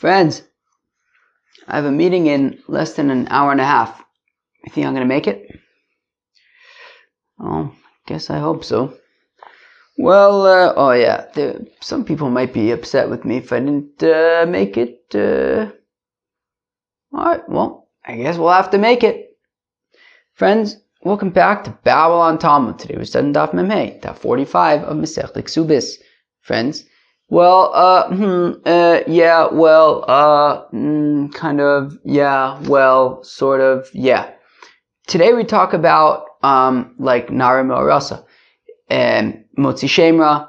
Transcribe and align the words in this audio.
Friends, 0.00 0.40
I 1.68 1.76
have 1.76 1.84
a 1.84 1.92
meeting 1.92 2.26
in 2.26 2.62
less 2.68 2.94
than 2.94 3.10
an 3.10 3.28
hour 3.28 3.52
and 3.52 3.60
a 3.60 3.66
half. 3.66 4.02
You 4.64 4.72
think 4.72 4.86
I'm 4.86 4.94
going 4.94 5.06
to 5.06 5.14
make 5.14 5.26
it? 5.26 5.60
Oh, 7.38 7.74
guess 8.06 8.30
I 8.30 8.38
hope 8.38 8.64
so. 8.64 8.96
Well, 9.98 10.46
uh, 10.46 10.72
oh 10.74 10.92
yeah, 10.92 11.26
some 11.82 12.06
people 12.06 12.30
might 12.30 12.54
be 12.54 12.70
upset 12.70 13.10
with 13.10 13.26
me 13.26 13.36
if 13.36 13.52
I 13.52 13.58
didn't 13.60 14.02
uh, 14.02 14.46
make 14.48 14.78
it. 14.78 15.02
Uh... 15.14 15.72
Alright, 17.14 17.46
well, 17.46 17.90
I 18.02 18.16
guess 18.16 18.38
we'll 18.38 18.52
have 18.52 18.70
to 18.70 18.78
make 18.78 19.04
it. 19.04 19.36
Friends, 20.32 20.78
welcome 21.02 21.28
back 21.28 21.64
to 21.64 21.78
Babylon 21.84 22.38
Talmud. 22.38 22.78
Today 22.78 22.94
we're 22.96 23.04
studying 23.04 23.34
Daf 23.34 23.50
Memhei, 23.50 24.00
Daf 24.00 24.16
45 24.16 24.82
of 24.84 24.96
Masech 24.96 25.34
Subis. 25.34 25.96
Friends, 26.40 26.86
well, 27.30 27.72
uh, 27.72 28.08
hmm, 28.08 28.50
uh, 28.66 29.00
yeah, 29.06 29.46
well, 29.46 30.04
uh, 30.08 30.66
mm, 30.72 31.32
kind 31.32 31.60
of, 31.60 31.96
yeah, 32.04 32.60
well, 32.62 33.22
sort 33.22 33.60
of, 33.60 33.88
yeah. 33.94 34.32
Today 35.06 35.32
we 35.32 35.44
talk 35.44 35.72
about, 35.72 36.24
um, 36.42 36.94
like 36.98 37.30
Nara 37.30 37.62
Morasa, 37.62 38.24
and 38.88 39.44
Motzi 39.56 39.88
Shemra, 39.88 40.48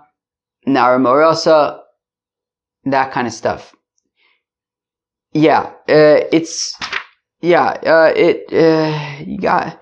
Nara 0.66 0.98
Morasa, 0.98 1.82
that 2.86 3.12
kind 3.12 3.28
of 3.28 3.34
stuff. 3.34 3.76
Yeah, 5.34 5.72
uh, 5.88 6.26
it's, 6.32 6.76
yeah, 7.42 7.78
uh, 7.86 8.12
it, 8.16 8.52
uh, 8.52 9.24
you 9.24 9.38
got, 9.38 9.80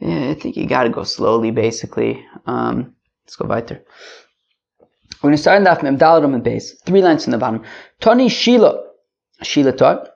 yeah, 0.00 0.30
I 0.30 0.34
think 0.34 0.56
you 0.56 0.66
gotta 0.66 0.90
go 0.90 1.04
slowly, 1.04 1.52
basically. 1.52 2.24
Um, 2.46 2.96
let's 3.24 3.36
go 3.36 3.46
weiter. 3.46 3.84
We're 5.20 5.28
going 5.28 5.36
to 5.36 5.42
start 5.42 5.58
in 5.58 5.64
the 5.64 5.78
Mem 5.82 5.98
Daladam 5.98 6.34
and 6.34 6.42
base, 6.42 6.72
three 6.86 7.02
lines 7.02 7.24
from 7.24 7.32
the 7.32 7.38
bottom. 7.38 7.62
Tony 8.00 8.30
Sheila. 8.30 8.82
Sheila 9.42 9.72
taught. 9.72 10.08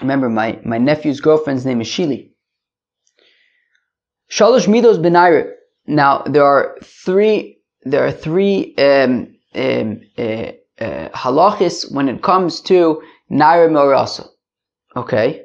Remember, 0.00 0.30
my, 0.30 0.58
my 0.64 0.78
nephew's 0.78 1.20
girlfriend's 1.20 1.66
name 1.66 1.82
is 1.82 1.86
Shili. 1.86 2.30
Shalosh 4.30 4.66
Midos 4.66 4.96
Benaira. 4.96 5.52
Now, 5.86 6.22
there 6.22 6.44
are 6.44 6.78
three, 6.82 7.58
there 7.82 8.06
are 8.06 8.10
three, 8.10 8.74
um, 8.78 9.36
um, 9.54 10.00
uh, 10.16 10.52
uh, 10.80 11.08
halachis 11.10 11.92
when 11.92 12.08
it 12.08 12.22
comes 12.22 12.62
to 12.62 13.02
Naira 13.30 13.68
Morasa. 13.68 14.26
Okay? 14.96 15.44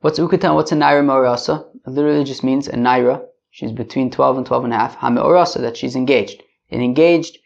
What's 0.00 0.18
Ukatan? 0.18 0.54
What's 0.54 0.72
a 0.72 0.76
Naira 0.76 1.04
Morasa? 1.04 1.66
It 1.86 1.90
literally 1.90 2.24
just 2.24 2.42
means 2.42 2.68
a 2.68 2.72
Naira. 2.72 3.22
She's 3.50 3.70
between 3.70 4.10
12 4.10 4.38
and 4.38 4.46
12 4.46 4.64
and 4.64 4.72
a 4.72 4.76
half. 4.76 4.96
Hameorasa, 4.96 5.60
that 5.60 5.76
she's 5.76 5.94
engaged 5.94 6.42
an 6.72 6.82
engaged 6.82 7.38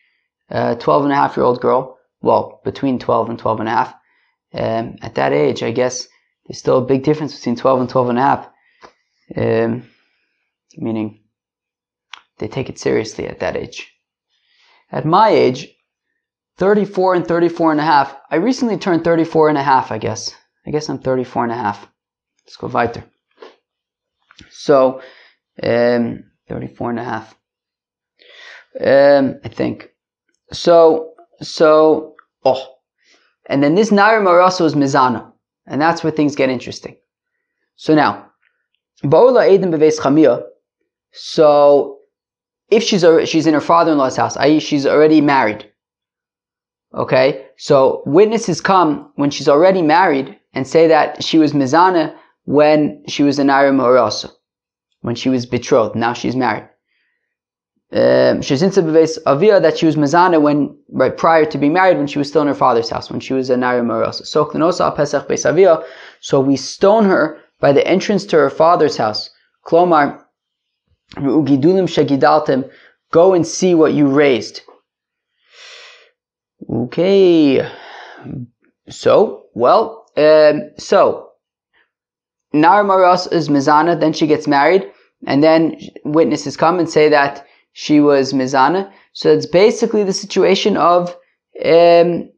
uh, 0.50 0.74
12 0.76 1.04
and 1.04 1.12
a 1.12 1.16
half 1.16 1.36
year 1.36 1.44
old 1.44 1.60
girl, 1.60 1.98
well, 2.20 2.60
between 2.64 2.98
12 2.98 3.30
and 3.30 3.38
12 3.38 3.60
and 3.60 3.68
a 3.68 3.72
half, 3.72 3.94
um, 4.54 4.96
at 5.02 5.14
that 5.16 5.32
age, 5.32 5.62
I 5.62 5.70
guess 5.70 6.08
there's 6.46 6.58
still 6.58 6.78
a 6.78 6.86
big 6.86 7.02
difference 7.02 7.36
between 7.36 7.56
12 7.56 7.80
and 7.80 7.90
12 7.90 8.08
and 8.10 8.18
a 8.18 8.22
half. 8.22 8.48
Um, 9.36 9.88
meaning 10.76 11.22
they 12.38 12.48
take 12.48 12.68
it 12.68 12.78
seriously 12.78 13.26
at 13.26 13.40
that 13.40 13.56
age. 13.56 13.92
At 14.92 15.04
my 15.04 15.30
age, 15.30 15.68
34 16.58 17.14
and 17.16 17.26
34 17.26 17.72
and 17.72 17.80
a 17.80 17.84
half, 17.84 18.16
I 18.30 18.36
recently 18.36 18.78
turned 18.78 19.04
34 19.04 19.48
and 19.48 19.58
a 19.58 19.62
half, 19.62 19.90
I 19.90 19.98
guess. 19.98 20.34
I 20.66 20.70
guess 20.70 20.88
I'm 20.88 20.98
34 20.98 21.44
and 21.44 21.52
a 21.52 21.56
half. 21.56 21.86
Let's 22.44 22.56
go 22.56 22.68
weiter. 22.68 23.04
So, 24.50 25.00
um, 25.62 26.24
34 26.48 26.90
and 26.90 27.00
a 27.00 27.04
half. 27.04 27.36
Um, 28.80 29.40
I 29.44 29.48
think. 29.48 29.90
So, 30.52 31.12
so, 31.40 32.14
oh. 32.44 32.74
And 33.46 33.62
then 33.62 33.74
this 33.74 33.90
Nair 33.90 34.20
Maraso 34.20 34.64
is 34.64 34.74
Mizana. 34.74 35.32
And 35.66 35.80
that's 35.80 36.04
where 36.04 36.12
things 36.12 36.36
get 36.36 36.48
interesting. 36.48 36.96
So 37.76 37.94
now, 37.94 38.26
Ba'ula 39.04 39.48
Edim 39.48 39.70
Beves 39.70 39.98
Chamia. 39.98 40.44
So, 41.12 41.98
if 42.70 42.82
she's 42.82 43.04
already, 43.04 43.26
she's 43.26 43.46
in 43.46 43.54
her 43.54 43.60
father-in-law's 43.60 44.16
house, 44.16 44.36
i.e. 44.38 44.60
she's 44.60 44.86
already 44.86 45.20
married. 45.20 45.70
Okay? 46.94 47.46
So, 47.56 48.02
witnesses 48.06 48.60
come 48.60 49.10
when 49.16 49.30
she's 49.30 49.48
already 49.48 49.82
married 49.82 50.38
and 50.52 50.66
say 50.66 50.88
that 50.88 51.22
she 51.22 51.38
was 51.38 51.52
Mizana 51.52 52.16
when 52.44 53.02
she 53.08 53.22
was 53.22 53.38
a 53.38 53.44
Nair 53.44 53.72
Maraso. 53.72 54.30
When 55.00 55.14
she 55.14 55.28
was 55.28 55.46
betrothed. 55.46 55.94
Now 55.94 56.12
she's 56.12 56.36
married. 56.36 56.68
Um, 57.92 58.40
Shezinsa 58.40 58.82
beves 58.84 59.16
avia 59.26 59.60
that 59.60 59.78
she 59.78 59.86
was 59.86 59.94
mazana 59.94 60.42
when 60.42 60.76
right 60.90 61.16
prior 61.16 61.44
to 61.44 61.56
being 61.56 61.72
married 61.72 61.96
when 61.96 62.08
she 62.08 62.18
was 62.18 62.28
still 62.28 62.42
in 62.42 62.48
her 62.48 62.54
father's 62.54 62.90
house 62.90 63.10
when 63.10 63.20
she 63.20 63.32
was 63.32 63.48
a 63.48 63.56
nari 63.56 63.80
marosa. 63.80 64.26
So 64.26 64.44
pesach 64.90 65.30
avia. 65.46 65.82
So 66.20 66.40
we 66.40 66.56
stone 66.56 67.04
her 67.04 67.38
by 67.60 67.72
the 67.72 67.86
entrance 67.86 68.26
to 68.26 68.36
her 68.36 68.50
father's 68.50 68.96
house. 68.96 69.30
Klomar 69.64 70.20
ugidulim 71.14 71.86
shegidaltem. 71.86 72.68
Go 73.12 73.34
and 73.34 73.46
see 73.46 73.76
what 73.76 73.94
you 73.94 74.08
raised. 74.08 74.62
Okay. 76.68 77.70
So 78.88 79.44
well, 79.54 80.06
um, 80.16 80.70
so 80.76 81.30
Nar 82.52 82.82
Maros 82.82 83.26
is 83.28 83.48
Mizana, 83.48 83.98
then 83.98 84.12
she 84.12 84.26
gets 84.26 84.46
married, 84.46 84.90
and 85.26 85.42
then 85.42 85.78
witnesses 86.04 86.56
come 86.56 86.78
and 86.78 86.90
say 86.90 87.08
that 87.08 87.46
she 87.78 88.00
was 88.00 88.32
mizana. 88.32 88.90
So 89.12 89.30
it's 89.30 89.44
basically 89.44 90.02
the 90.02 90.14
situation 90.14 90.78
of 90.78 91.10
um, 91.62 92.30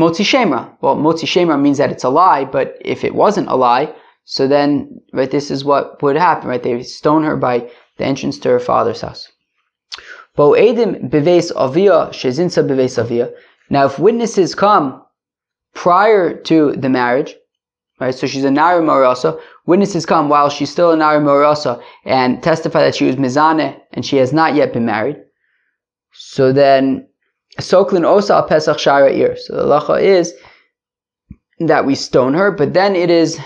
motzi 0.00 0.24
shemra. 0.24 0.74
Well, 0.80 0.96
motzi 0.96 1.26
shemra 1.26 1.60
means 1.60 1.76
that 1.76 1.92
it's 1.92 2.04
a 2.04 2.08
lie, 2.08 2.46
but 2.46 2.78
if 2.80 3.04
it 3.04 3.14
wasn't 3.14 3.48
a 3.48 3.54
lie, 3.54 3.94
so 4.24 4.48
then 4.48 4.98
right, 5.12 5.30
this 5.30 5.50
is 5.50 5.62
what 5.62 6.02
would 6.02 6.16
happen. 6.16 6.48
Right, 6.48 6.62
they 6.62 6.82
stone 6.82 7.22
her 7.22 7.36
by 7.36 7.70
the 7.98 8.06
entrance 8.06 8.38
to 8.38 8.48
her 8.48 8.60
father's 8.60 9.02
house. 9.02 9.30
Beves 10.38 11.52
avia 11.52 12.08
shezinsa 12.18 12.98
avia. 12.98 13.30
Now, 13.68 13.84
if 13.84 13.98
witnesses 13.98 14.54
come 14.54 15.02
prior 15.74 16.34
to 16.44 16.72
the 16.72 16.88
marriage, 16.88 17.34
right? 18.00 18.14
So 18.14 18.26
she's 18.26 18.44
a 18.44 18.50
nari 18.50 18.82
marasa. 18.82 19.38
Witnesses 19.66 20.06
come 20.06 20.30
while 20.30 20.48
she's 20.48 20.70
still 20.70 20.92
a 20.92 20.96
nari 20.96 21.20
marasa 21.20 21.82
and 22.06 22.42
testify 22.42 22.80
that 22.80 22.94
she 22.94 23.04
was 23.04 23.16
mizane 23.16 23.78
and 23.94 24.04
she 24.04 24.18
has 24.18 24.32
not 24.32 24.54
yet 24.54 24.72
been 24.72 24.84
married. 24.84 25.16
So 26.12 26.52
then, 26.52 27.08
soklin 27.58 28.04
osa 28.04 28.44
pesach 28.46 28.76
shara. 28.76 29.38
So 29.38 29.56
the 29.56 29.64
lacha 29.64 30.02
is 30.02 30.34
that 31.60 31.86
we 31.86 31.94
stone 31.94 32.34
her, 32.34 32.50
but 32.50 32.74
then 32.74 32.94
it 32.94 33.10
is 33.10 33.40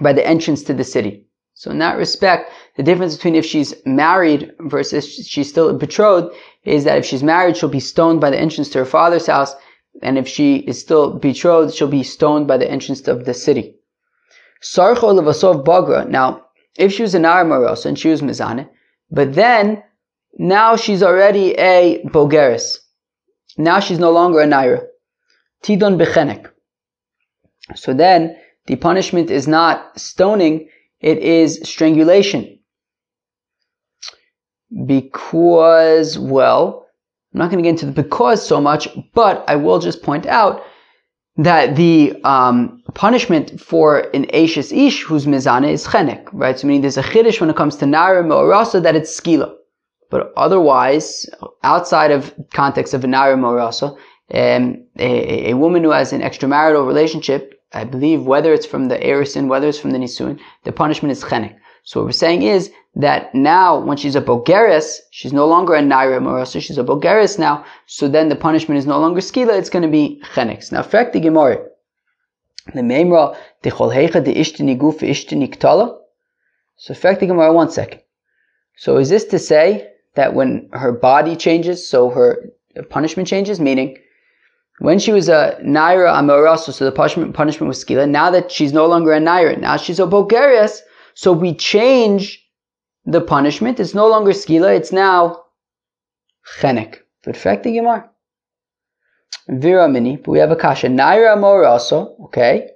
by 0.00 0.12
the 0.12 0.26
entrance 0.26 0.64
to 0.64 0.74
the 0.74 0.84
city. 0.84 1.24
So 1.54 1.70
in 1.70 1.78
that 1.78 1.96
respect, 1.96 2.52
the 2.76 2.82
difference 2.82 3.16
between 3.16 3.34
if 3.34 3.44
she's 3.44 3.74
married 3.86 4.52
versus 4.60 5.26
she's 5.26 5.48
still 5.48 5.72
betrothed 5.76 6.34
is 6.64 6.84
that 6.84 6.98
if 6.98 7.04
she's 7.04 7.22
married, 7.22 7.56
she'll 7.56 7.68
be 7.68 7.80
stoned 7.80 8.20
by 8.20 8.30
the 8.30 8.38
entrance 8.38 8.68
to 8.70 8.78
her 8.78 8.84
father's 8.84 9.26
house 9.26 9.54
and 10.02 10.16
if 10.18 10.28
she 10.28 10.56
is 10.56 10.78
still 10.78 11.14
betrothed, 11.14 11.74
she'll 11.74 11.88
be 11.88 12.02
stoned 12.02 12.46
by 12.46 12.56
the 12.56 12.70
entrance 12.70 13.06
of 13.08 13.24
the 13.24 13.34
city. 13.34 13.74
Sarcho 14.62 15.12
levasov 15.12 15.64
bagra. 15.64 16.08
Now, 16.08 16.44
if 16.76 16.92
she 16.92 17.02
was 17.02 17.14
an 17.14 17.22
Aramaros 17.22 17.84
and 17.84 17.98
she 17.98 18.08
was 18.08 18.22
mizane, 18.22 18.68
but 19.10 19.34
then 19.34 19.82
now 20.38 20.76
she's 20.76 21.02
already 21.02 21.52
a 21.58 22.02
bogeris. 22.06 22.78
Now 23.56 23.80
she's 23.80 23.98
no 23.98 24.10
longer 24.12 24.40
a 24.40 24.46
naira. 24.46 24.86
Tidon 25.62 25.98
bechenek. 26.00 26.50
So 27.74 27.92
then 27.92 28.36
the 28.66 28.76
punishment 28.76 29.30
is 29.30 29.48
not 29.48 29.98
stoning, 29.98 30.68
it 31.00 31.18
is 31.18 31.60
strangulation. 31.64 32.58
Because, 34.86 36.18
well, 36.18 36.86
I'm 37.32 37.38
not 37.38 37.50
going 37.50 37.62
to 37.62 37.66
get 37.66 37.70
into 37.70 37.86
the 37.86 38.02
because 38.02 38.46
so 38.46 38.60
much, 38.60 38.88
but 39.14 39.44
I 39.48 39.56
will 39.56 39.78
just 39.78 40.02
point 40.02 40.26
out 40.26 40.62
that 41.38 41.76
the 41.76 42.20
um, 42.24 42.82
punishment 42.94 43.60
for 43.60 44.00
an 44.12 44.26
Ashes 44.34 44.72
Ish 44.72 45.04
whose 45.04 45.24
Mizana 45.24 45.70
is 45.70 45.86
Chenek, 45.86 46.28
right? 46.32 46.58
So 46.58 46.66
meaning 46.66 46.82
there's 46.82 46.98
a 46.98 47.02
Chiddush 47.02 47.40
when 47.40 47.48
it 47.48 47.56
comes 47.56 47.76
to 47.76 47.84
Naira 47.84 48.28
or 48.34 48.48
Rasa 48.48 48.80
that 48.80 48.96
it's 48.96 49.18
Skila. 49.18 49.54
But 50.10 50.32
otherwise, 50.36 51.26
outside 51.62 52.10
of 52.10 52.34
context 52.52 52.92
of 52.92 53.04
a 53.04 53.06
Naira 53.06 53.42
or 53.42 53.54
Rasa, 53.54 53.94
um, 54.34 54.84
a, 54.98 55.50
a, 55.50 55.54
woman 55.54 55.84
who 55.84 55.90
has 55.90 56.12
an 56.12 56.22
extramarital 56.22 56.86
relationship, 56.86 57.62
I 57.72 57.84
believe 57.84 58.24
whether 58.24 58.52
it's 58.52 58.66
from 58.66 58.88
the 58.88 58.98
Erison, 58.98 59.46
whether 59.46 59.68
it's 59.68 59.78
from 59.78 59.92
the 59.92 59.98
Nisun, 59.98 60.40
the 60.64 60.72
punishment 60.72 61.12
is 61.12 61.22
Chenek. 61.22 61.56
So 61.84 62.00
what 62.00 62.06
we're 62.06 62.12
saying 62.12 62.42
is 62.42 62.70
that 62.96 63.34
now 63.34 63.78
when 63.78 63.96
she's 63.96 64.16
a 64.16 64.20
Bogeres, 64.20 64.98
she's 65.10 65.32
no 65.32 65.46
longer 65.46 65.74
a 65.74 65.80
Naira 65.80 66.20
Morasa, 66.20 66.60
she's 66.60 66.78
a 66.78 66.84
Bogeres 66.84 67.38
now, 67.38 67.64
so 67.86 68.08
then 68.08 68.28
the 68.28 68.36
punishment 68.36 68.78
is 68.78 68.86
no 68.86 68.98
longer 68.98 69.20
Skila, 69.20 69.58
it's 69.58 69.70
going 69.70 69.84
to 69.84 69.88
be 69.88 70.20
Chenex. 70.34 70.72
Now, 70.72 70.82
fact 70.82 71.12
the 71.12 71.20
Gemara. 71.20 71.64
The 72.74 72.82
Memra, 72.82 73.36
the 73.62 73.70
Cholhecha, 73.70 74.22
the 74.22 74.34
Ishtini 74.34 74.78
Guf, 74.78 74.98
Ishtini 75.00 75.48
Ktala. 75.54 75.96
So, 76.76 76.92
fact 76.92 77.20
the 77.20 77.26
Gemara, 77.26 77.52
one 77.52 77.70
second. 77.70 78.02
So, 78.76 78.98
is 78.98 79.08
this 79.08 79.24
to 79.26 79.38
say 79.38 79.90
that 80.14 80.34
when 80.34 80.68
her 80.72 80.92
body 80.92 81.34
changes, 81.36 81.88
so 81.88 82.10
her 82.10 82.50
punishment 82.90 83.28
changes, 83.28 83.58
meaning 83.58 83.96
when 84.80 84.98
she 84.98 85.12
was 85.12 85.28
a 85.28 85.58
naira 85.64 86.12
amorosa, 86.12 86.72
so 86.72 86.84
the 86.84 86.92
punishment, 86.92 87.34
punishment 87.34 87.68
was 87.68 87.84
skila. 87.84 88.08
Now 88.08 88.30
that 88.30 88.50
she's 88.50 88.72
no 88.72 88.86
longer 88.86 89.12
a 89.12 89.20
naira, 89.20 89.58
now 89.58 89.76
she's 89.76 89.98
a 89.98 90.06
bogeres, 90.06 90.80
so 91.18 91.32
we 91.32 91.52
change 91.52 92.48
the 93.04 93.20
punishment. 93.20 93.80
It's 93.80 93.92
no 93.92 94.06
longer 94.06 94.30
skila, 94.30 94.76
it's 94.76 94.92
now 94.92 95.42
chenek. 96.60 97.00
Perfecti 97.26 97.74
Gemara. 97.74 98.08
Vira 99.48 99.88
mini, 99.88 100.14
but 100.14 100.30
we 100.30 100.38
have 100.38 100.52
a 100.52 100.56
kasha. 100.56 100.86
Naira 100.86 101.34
amorosa, 101.36 102.14
okay. 102.26 102.68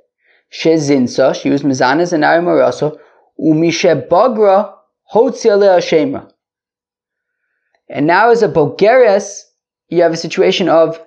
She 0.48 0.70
Shezinsa, 0.70 1.40
she 1.40 1.50
was 1.50 1.62
mizanas 1.62 2.12
and 2.12 2.24
naira 2.24 2.40
amorosa. 2.40 2.98
Umishe 3.40 4.08
bagra 4.08 4.74
hotzia 5.14 5.78
shemra. 5.78 6.28
And 7.88 8.08
now 8.08 8.30
as 8.30 8.42
a 8.42 8.48
bogeres, 8.48 9.42
you 9.88 10.02
have 10.02 10.12
a 10.12 10.16
situation 10.16 10.68
of 10.68 11.00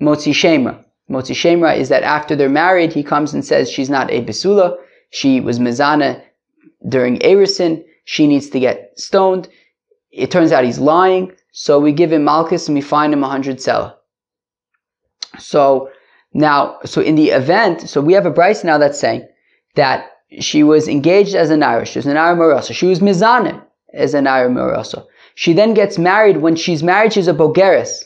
Motzi 0.00 0.32
Shemra. 0.32 0.84
Motzi 1.10 1.34
Shemra 1.34 1.76
is 1.76 1.88
that 1.88 2.04
after 2.04 2.36
they're 2.36 2.48
married, 2.48 2.92
he 2.92 3.02
comes 3.02 3.34
and 3.34 3.44
says 3.44 3.68
she's 3.68 3.90
not 3.90 4.12
a 4.12 4.22
Besula, 4.22 4.76
she 5.10 5.40
was 5.40 5.58
Mizana 5.58 6.22
during 6.88 7.18
Erison, 7.18 7.84
she 8.04 8.26
needs 8.26 8.48
to 8.50 8.60
get 8.60 8.98
stoned. 8.98 9.48
It 10.10 10.30
turns 10.30 10.52
out 10.52 10.64
he's 10.64 10.78
lying, 10.78 11.32
so 11.52 11.78
we 11.78 11.92
give 11.92 12.12
him 12.12 12.24
Malchus 12.24 12.68
and 12.68 12.74
we 12.74 12.80
find 12.80 13.12
him 13.12 13.22
a 13.22 13.28
hundred 13.28 13.60
selah. 13.60 13.96
So 15.38 15.90
now, 16.32 16.78
so 16.84 17.00
in 17.00 17.14
the 17.14 17.30
event, 17.30 17.88
so 17.88 18.00
we 18.00 18.14
have 18.14 18.26
a 18.26 18.30
Bryce 18.30 18.64
now 18.64 18.78
that's 18.78 18.98
saying 18.98 19.28
that 19.74 20.10
she 20.40 20.62
was 20.62 20.88
engaged 20.88 21.34
as 21.34 21.50
an 21.50 21.62
Irish, 21.62 21.90
she 21.90 21.98
was 21.98 22.06
an 22.06 22.16
Irish 22.16 22.38
Marasa, 22.38 22.74
she 22.74 22.86
was 22.86 23.00
Mizana 23.00 23.62
as 23.92 24.14
an 24.14 24.26
Irish 24.26 24.56
Marasa. 24.56 25.06
She 25.34 25.52
then 25.52 25.74
gets 25.74 25.98
married. 25.98 26.38
When 26.38 26.56
she's 26.56 26.82
married, 26.82 27.12
she's 27.12 27.28
a 27.28 27.32
Bogeris 27.32 28.04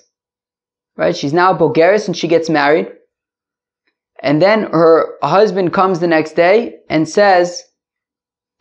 right? 0.97 1.17
She's 1.17 1.33
now 1.33 1.53
a 1.53 1.59
Bulgaris 1.59 2.07
and 2.07 2.17
she 2.17 2.29
gets 2.29 2.49
married. 2.49 2.91
And 4.25 4.41
then 4.41 4.63
her 4.73 5.19
husband 5.23 5.75
comes 5.75 6.01
the 6.01 6.07
next 6.07 6.33
day 6.33 6.77
and 6.89 7.07
says 7.07 7.63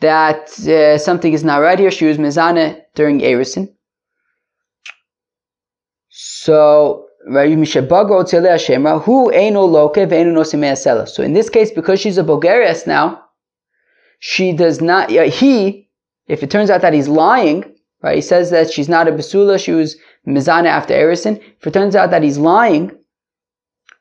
that 0.02 0.50
uh, 0.68 0.98
something 0.98 1.32
is 1.32 1.46
not 1.46 1.60
right 1.60 1.80
here. 1.80 1.90
She 1.90 2.06
was 2.06 2.18
mezane 2.18 2.82
during 2.96 3.22
Erison. 3.22 3.70
So, 6.10 7.06
so 7.26 7.40
in 11.24 11.34
this 11.34 11.50
case, 11.50 11.72
because 11.72 12.02
she's 12.02 12.18
a 12.18 12.24
Bulgarian 12.26 12.76
now, 12.86 13.24
she 14.20 14.52
does 14.52 14.82
not, 14.82 15.12
he, 15.12 15.90
if 16.28 16.44
it 16.44 16.52
turns 16.52 16.70
out 16.70 16.82
that 16.82 16.94
he's 16.94 17.08
lying, 17.08 17.74
right, 18.02 18.16
he 18.16 18.22
says 18.22 18.50
that 18.50 18.70
she's 18.70 18.90
not 18.90 19.08
a 19.08 19.14
Basula, 19.14 19.64
she 19.64 19.72
was 19.72 19.96
Mizana 20.28 20.68
after 20.68 20.94
Erison. 20.94 21.42
If 21.62 21.68
it 21.68 21.74
turns 21.74 21.96
out 21.96 22.12
that 22.12 22.22
he's 22.22 22.38
lying, 22.38 22.92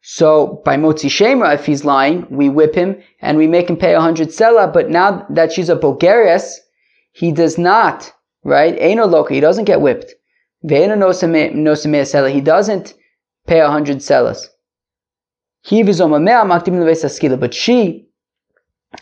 so 0.02 0.60
by 0.64 0.76
Motzi 0.76 1.08
Shemra, 1.08 1.54
if 1.54 1.64
he's 1.64 1.84
lying, 1.84 2.26
we 2.28 2.48
whip 2.48 2.74
him 2.74 3.00
and 3.20 3.38
we 3.38 3.46
make 3.46 3.70
him 3.70 3.76
pay 3.76 3.94
a 3.94 4.00
hundred 4.00 4.32
selah. 4.32 4.66
But 4.66 4.90
now 4.90 5.24
that 5.30 5.52
she's 5.52 5.68
a 5.68 5.76
Bulgarias, 5.76 6.60
he 7.12 7.30
does 7.30 7.56
not, 7.56 8.12
right? 8.42 8.76
Eino 8.80 9.08
loka, 9.08 9.30
he 9.30 9.38
doesn't 9.38 9.66
get 9.66 9.80
whipped. 9.80 10.12
Ve'eno 10.64 10.96
nosameh 10.98 12.06
selah, 12.06 12.30
he 12.30 12.40
doesn't 12.40 12.94
pay 13.46 13.60
a 13.60 13.70
hundred 13.70 13.98
sellahs. 13.98 14.48
He 15.62 15.84
but 15.84 17.54
she 17.54 18.08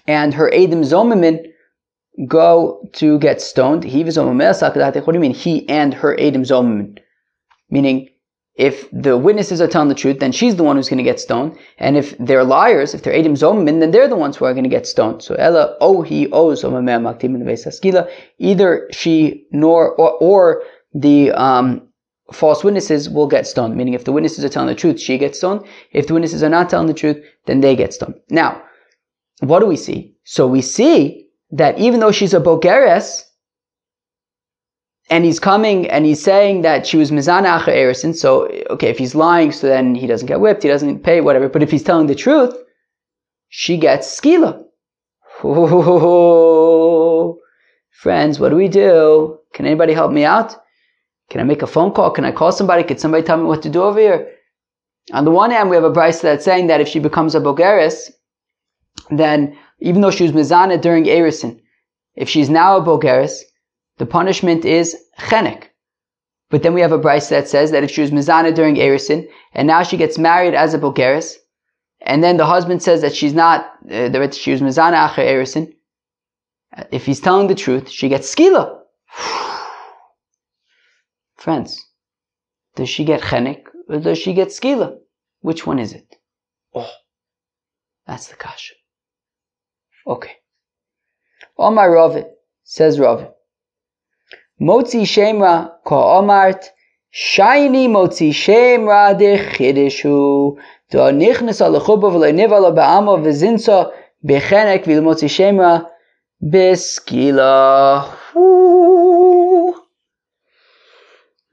and 0.06 0.34
her 0.34 0.52
Adam 0.52 0.82
Zomamin 0.82 1.46
go 2.26 2.86
to 2.92 3.18
get 3.18 3.40
stoned. 3.40 3.84
What 3.84 3.90
do 3.90 3.98
you 3.98 5.20
mean? 5.20 5.34
He 5.34 5.66
and 5.68 5.94
her 5.94 6.12
Adam 6.20 6.42
Zomamin. 6.42 6.98
Meaning, 7.70 8.09
if 8.60 8.86
the 8.92 9.16
witnesses 9.16 9.62
are 9.62 9.66
telling 9.66 9.88
the 9.88 9.94
truth, 9.94 10.18
then 10.20 10.32
she's 10.32 10.54
the 10.54 10.62
one 10.62 10.76
who's 10.76 10.90
going 10.90 10.98
to 10.98 11.10
get 11.10 11.18
stoned. 11.18 11.58
And 11.78 11.96
if 11.96 12.14
they're 12.18 12.44
liars, 12.44 12.92
if 12.92 13.02
they're 13.02 13.14
Adim 13.14 13.32
Zomin, 13.32 13.80
then 13.80 13.90
they're 13.90 14.06
the 14.06 14.16
ones 14.16 14.36
who 14.36 14.44
are 14.44 14.52
going 14.52 14.64
to 14.64 14.76
get 14.78 14.86
stoned. 14.86 15.22
So 15.22 15.34
Ella 15.36 15.76
oh 15.80 16.02
he 16.02 16.30
owes 16.30 16.62
Either 18.38 18.88
she 18.92 19.46
nor 19.50 19.94
or, 19.94 20.10
or 20.20 20.62
the 20.92 21.30
um, 21.30 21.88
false 22.32 22.62
witnesses 22.62 23.08
will 23.08 23.26
get 23.26 23.46
stoned. 23.46 23.76
Meaning, 23.76 23.94
if 23.94 24.04
the 24.04 24.12
witnesses 24.12 24.44
are 24.44 24.50
telling 24.50 24.68
the 24.68 24.74
truth, 24.74 25.00
she 25.00 25.16
gets 25.16 25.38
stoned. 25.38 25.64
If 25.92 26.06
the 26.06 26.12
witnesses 26.12 26.42
are 26.42 26.50
not 26.50 26.68
telling 26.68 26.86
the 26.86 26.92
truth, 26.92 27.16
then 27.46 27.62
they 27.62 27.74
get 27.74 27.94
stoned. 27.94 28.16
Now, 28.28 28.62
what 29.40 29.60
do 29.60 29.66
we 29.66 29.76
see? 29.76 30.16
So 30.24 30.46
we 30.46 30.60
see 30.60 31.30
that 31.50 31.78
even 31.78 32.00
though 32.00 32.12
she's 32.12 32.34
a 32.34 32.40
Bogeres, 32.40 33.24
and 35.10 35.24
he's 35.24 35.40
coming 35.40 35.90
and 35.90 36.06
he's 36.06 36.22
saying 36.22 36.62
that 36.62 36.86
she 36.86 36.96
was 36.96 37.10
Mizana 37.10 37.58
Acha 37.58 37.74
Erison, 37.74 38.14
so, 38.14 38.46
okay, 38.70 38.88
if 38.88 38.96
he's 38.96 39.16
lying, 39.16 39.50
so 39.50 39.66
then 39.66 39.96
he 39.96 40.06
doesn't 40.06 40.28
get 40.28 40.40
whipped, 40.40 40.62
he 40.62 40.68
doesn't 40.68 41.02
pay, 41.02 41.20
whatever. 41.20 41.48
But 41.48 41.64
if 41.64 41.70
he's 41.70 41.82
telling 41.82 42.06
the 42.06 42.14
truth, 42.14 42.54
she 43.48 43.76
gets 43.76 44.08
skila. 44.08 44.64
Friends, 47.90 48.38
what 48.38 48.50
do 48.50 48.56
we 48.56 48.68
do? 48.68 49.38
Can 49.52 49.66
anybody 49.66 49.92
help 49.92 50.12
me 50.12 50.24
out? 50.24 50.54
Can 51.28 51.40
I 51.40 51.44
make 51.44 51.62
a 51.62 51.66
phone 51.66 51.92
call? 51.92 52.12
Can 52.12 52.24
I 52.24 52.32
call 52.32 52.52
somebody? 52.52 52.84
Can 52.84 52.98
somebody 52.98 53.24
tell 53.24 53.36
me 53.36 53.44
what 53.44 53.62
to 53.62 53.68
do 53.68 53.82
over 53.82 53.98
here? 53.98 54.30
On 55.12 55.24
the 55.24 55.30
one 55.30 55.50
hand, 55.50 55.70
we 55.70 55.76
have 55.76 55.84
a 55.84 55.90
Bryce 55.90 56.20
that's 56.20 56.44
saying 56.44 56.68
that 56.68 56.80
if 56.80 56.88
she 56.88 57.00
becomes 57.00 57.34
a 57.34 57.40
Bulgaris, 57.40 58.12
then 59.10 59.56
even 59.80 60.02
though 60.02 60.10
she 60.10 60.22
was 60.22 60.32
Mizana 60.32 60.80
during 60.80 61.04
Erison, 61.04 61.60
if 62.14 62.28
she's 62.28 62.48
now 62.48 62.76
a 62.76 62.82
Bulgaris, 62.82 63.42
the 64.00 64.06
punishment 64.06 64.64
is 64.64 64.96
chenek. 65.18 65.64
But 66.48 66.62
then 66.62 66.72
we 66.72 66.80
have 66.80 66.90
a 66.90 66.98
Bryce 66.98 67.28
that 67.28 67.48
says 67.48 67.70
that 67.70 67.84
if 67.84 67.90
she 67.90 68.00
was 68.00 68.10
mizana 68.10 68.52
during 68.52 68.76
Erison, 68.76 69.28
and 69.52 69.68
now 69.68 69.82
she 69.82 69.98
gets 69.98 70.16
married 70.16 70.54
as 70.54 70.72
a 70.72 70.78
Bulgaris, 70.78 71.36
and 72.00 72.24
then 72.24 72.38
the 72.38 72.46
husband 72.46 72.82
says 72.82 73.02
that 73.02 73.14
she's 73.14 73.34
not, 73.34 73.60
uh, 73.90 74.08
that 74.08 74.34
she 74.34 74.52
was 74.52 74.62
mizana 74.62 75.06
acher 75.06 75.24
Erison, 75.32 75.74
if 76.90 77.04
he's 77.04 77.20
telling 77.20 77.48
the 77.48 77.54
truth, 77.54 77.90
she 77.90 78.08
gets 78.08 78.34
skila. 78.34 78.80
Friends, 81.36 81.86
does 82.76 82.88
she 82.88 83.04
get 83.04 83.20
chenek 83.20 83.64
or 83.86 83.98
does 83.98 84.16
she 84.16 84.32
get 84.32 84.48
skila? 84.48 84.96
Which 85.42 85.66
one 85.66 85.78
is 85.78 85.92
it? 85.92 86.16
Oh, 86.74 86.90
that's 88.06 88.28
the 88.28 88.36
kasha. 88.36 88.76
Okay. 90.06 90.36
On 91.58 91.74
my 91.74 91.86
Rav, 91.86 92.24
says 92.64 92.98
Rav, 92.98 93.34
Motzi 94.60 95.02
Shemra 95.02 95.72
Ko 95.84 95.96
Omart 95.96 96.68
Shiny 97.10 97.88
Motzi 97.88 98.30
Shemra 98.30 99.18
De 99.18 99.38
Chidishu 99.38 100.56
Nichnes 100.92 101.60
Al 101.60 101.80
Chuba 101.80 102.10
V'lo 102.12 102.30
Nivala 102.32 102.74
Ba'amo 102.74 103.18
V'zinso 103.24 103.90
Bechenek 104.24 104.84
V'il 104.84 105.00
Motzi 105.02 105.28
Shemra 105.28 105.86
Beskila 106.42 108.16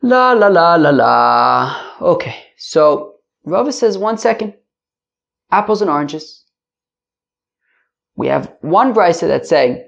La 0.02 0.34
la 0.34 0.48
la 0.48 0.76
la 0.76 0.90
la. 0.92 1.96
Okay, 2.02 2.36
so 2.58 3.16
Rava 3.46 3.72
says 3.72 3.98
one 3.98 4.18
second. 4.18 4.54
Apples 5.52 5.82
and 5.82 5.90
oranges. 5.90 6.44
We 8.16 8.28
have 8.28 8.54
one 8.62 8.94
brisa 8.94 9.28
that's 9.28 9.50
saying 9.50 9.88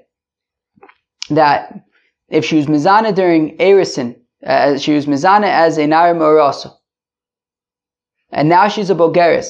that 1.30 1.84
if 2.30 2.44
she 2.44 2.56
was 2.56 2.66
mizana 2.66 3.14
during 3.14 3.56
Erison, 3.58 4.16
uh, 4.46 4.78
she 4.78 4.94
was 4.94 5.06
mizana 5.06 5.48
as 5.48 5.76
a 5.76 5.86
Nara 5.86 6.14
Morosa, 6.14 6.72
and 8.30 8.48
now 8.48 8.68
she's 8.68 8.90
a 8.90 8.94
Bulgaris, 8.94 9.48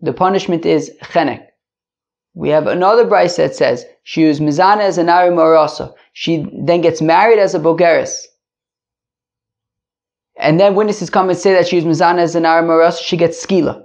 the 0.00 0.12
punishment 0.12 0.66
is 0.66 0.90
chenek. 1.02 1.46
We 2.34 2.48
have 2.50 2.66
another 2.66 3.06
Bryce 3.06 3.36
that 3.36 3.54
says 3.54 3.86
she 4.02 4.24
was 4.24 4.40
mizana 4.40 4.80
as 4.80 4.98
a 4.98 5.04
Nara 5.04 5.30
Morosa. 5.30 5.94
She 6.12 6.46
then 6.52 6.80
gets 6.80 7.00
married 7.00 7.38
as 7.38 7.54
a 7.54 7.60
Bulgaris. 7.60 8.26
And 10.36 10.58
then 10.58 10.74
witnesses 10.74 11.10
come 11.10 11.30
and 11.30 11.38
say 11.38 11.52
that 11.52 11.68
she 11.68 11.76
was 11.76 11.84
mizana 11.84 12.18
as 12.18 12.34
a 12.34 12.40
Nara 12.40 12.62
Morosa, 12.62 13.00
she 13.00 13.16
gets 13.16 13.44
skila. 13.44 13.84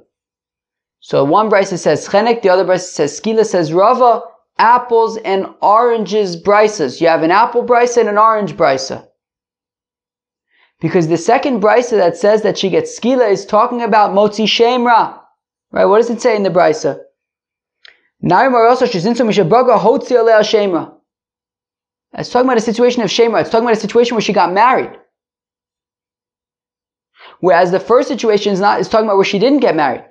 So 1.00 1.24
one 1.24 1.48
Bryce 1.48 1.80
says 1.82 2.08
chenek, 2.10 2.42
the 2.42 2.50
other 2.50 2.66
Bryce 2.66 2.90
says 2.92 3.20
skila, 3.20 3.46
says 3.46 3.72
Rava, 3.72 4.24
apples 4.60 5.18
and 5.18 5.48
oranges 5.62 6.42
brises. 6.42 7.02
You 7.02 7.08
have 7.08 7.24
an 7.24 7.32
apple 7.32 7.64
brise 7.64 7.98
and 7.98 8.08
an 8.08 8.18
orange 8.18 8.56
brise. 8.56 8.92
Because 10.82 11.08
the 11.08 11.18
second 11.18 11.60
brise 11.60 11.90
that 11.90 12.16
says 12.16 12.44
that 12.44 12.58
she 12.58 12.70
gets 12.70 12.98
skila 12.98 13.30
is 13.30 13.46
talking 13.46 13.82
about 13.82 14.12
motzi 14.12 14.46
shemra. 14.46 15.20
Right? 15.72 15.86
What 15.86 15.98
does 15.98 16.10
it 16.10 16.22
say 16.22 16.36
in 16.36 16.44
the 16.44 16.50
brise? 16.50 16.86
It's 22.14 22.30
talking 22.30 22.48
about 22.48 22.58
a 22.58 22.62
situation 22.62 23.02
of 23.02 23.10
shemra. 23.10 23.42
It's 23.42 23.50
talking 23.50 23.66
about 23.66 23.78
a 23.78 23.80
situation 23.80 24.16
where 24.16 24.22
she 24.22 24.34
got 24.34 24.54
married. 24.54 24.92
Whereas 27.40 27.72
the 27.72 27.80
first 27.80 28.08
situation 28.08 28.52
is 28.54 28.60
not, 28.60 28.80
it's 28.80 28.90
talking 28.90 29.06
about 29.06 29.18
where 29.18 29.26
she 29.26 29.40
didn't 29.40 29.60
get 29.60 29.76
married. 29.76 30.06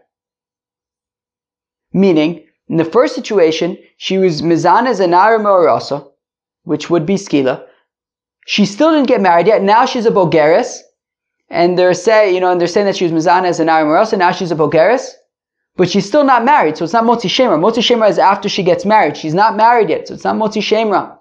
Meaning, 1.92 2.47
in 2.68 2.76
the 2.76 2.84
first 2.84 3.14
situation, 3.14 3.78
she 3.96 4.18
was 4.18 4.42
Mizana 4.42 4.90
Zanara 4.94 5.38
Morasa, 5.40 6.08
which 6.64 6.90
would 6.90 7.06
be 7.06 7.14
Skila. 7.14 7.64
She 8.46 8.64
still 8.64 8.92
didn't 8.92 9.08
get 9.08 9.20
married 9.20 9.46
yet. 9.46 9.62
Now 9.62 9.84
she's 9.86 10.06
a 10.06 10.10
Bulgaris. 10.10 10.80
and 11.50 11.78
they're 11.78 11.94
saying, 11.94 12.34
you 12.34 12.40
know, 12.40 12.50
and 12.50 12.60
they're 12.60 12.68
saying 12.68 12.86
that 12.86 12.96
she 12.96 13.04
was 13.04 13.12
Mizana 13.12 13.46
as 13.46 13.60
an 13.60 13.68
Naira 13.68 13.84
Morasa, 13.84 14.18
now 14.18 14.32
she's 14.32 14.52
a 14.52 14.56
Bogeres, 14.56 15.12
but 15.76 15.88
she's 15.88 16.06
still 16.06 16.24
not 16.24 16.44
married, 16.44 16.76
so 16.76 16.84
it's 16.84 16.92
not 16.92 17.04
Motzi 17.04 17.28
Shemra. 17.28 17.58
Motzi 17.58 17.82
Shemra 17.82 18.10
is 18.10 18.18
after 18.18 18.48
she 18.48 18.62
gets 18.62 18.84
married. 18.84 19.16
She's 19.16 19.34
not 19.34 19.56
married 19.56 19.88
yet, 19.88 20.08
so 20.08 20.14
it's 20.14 20.24
not 20.24 20.36
Motzi 20.36 20.60
Shemra. 20.60 21.16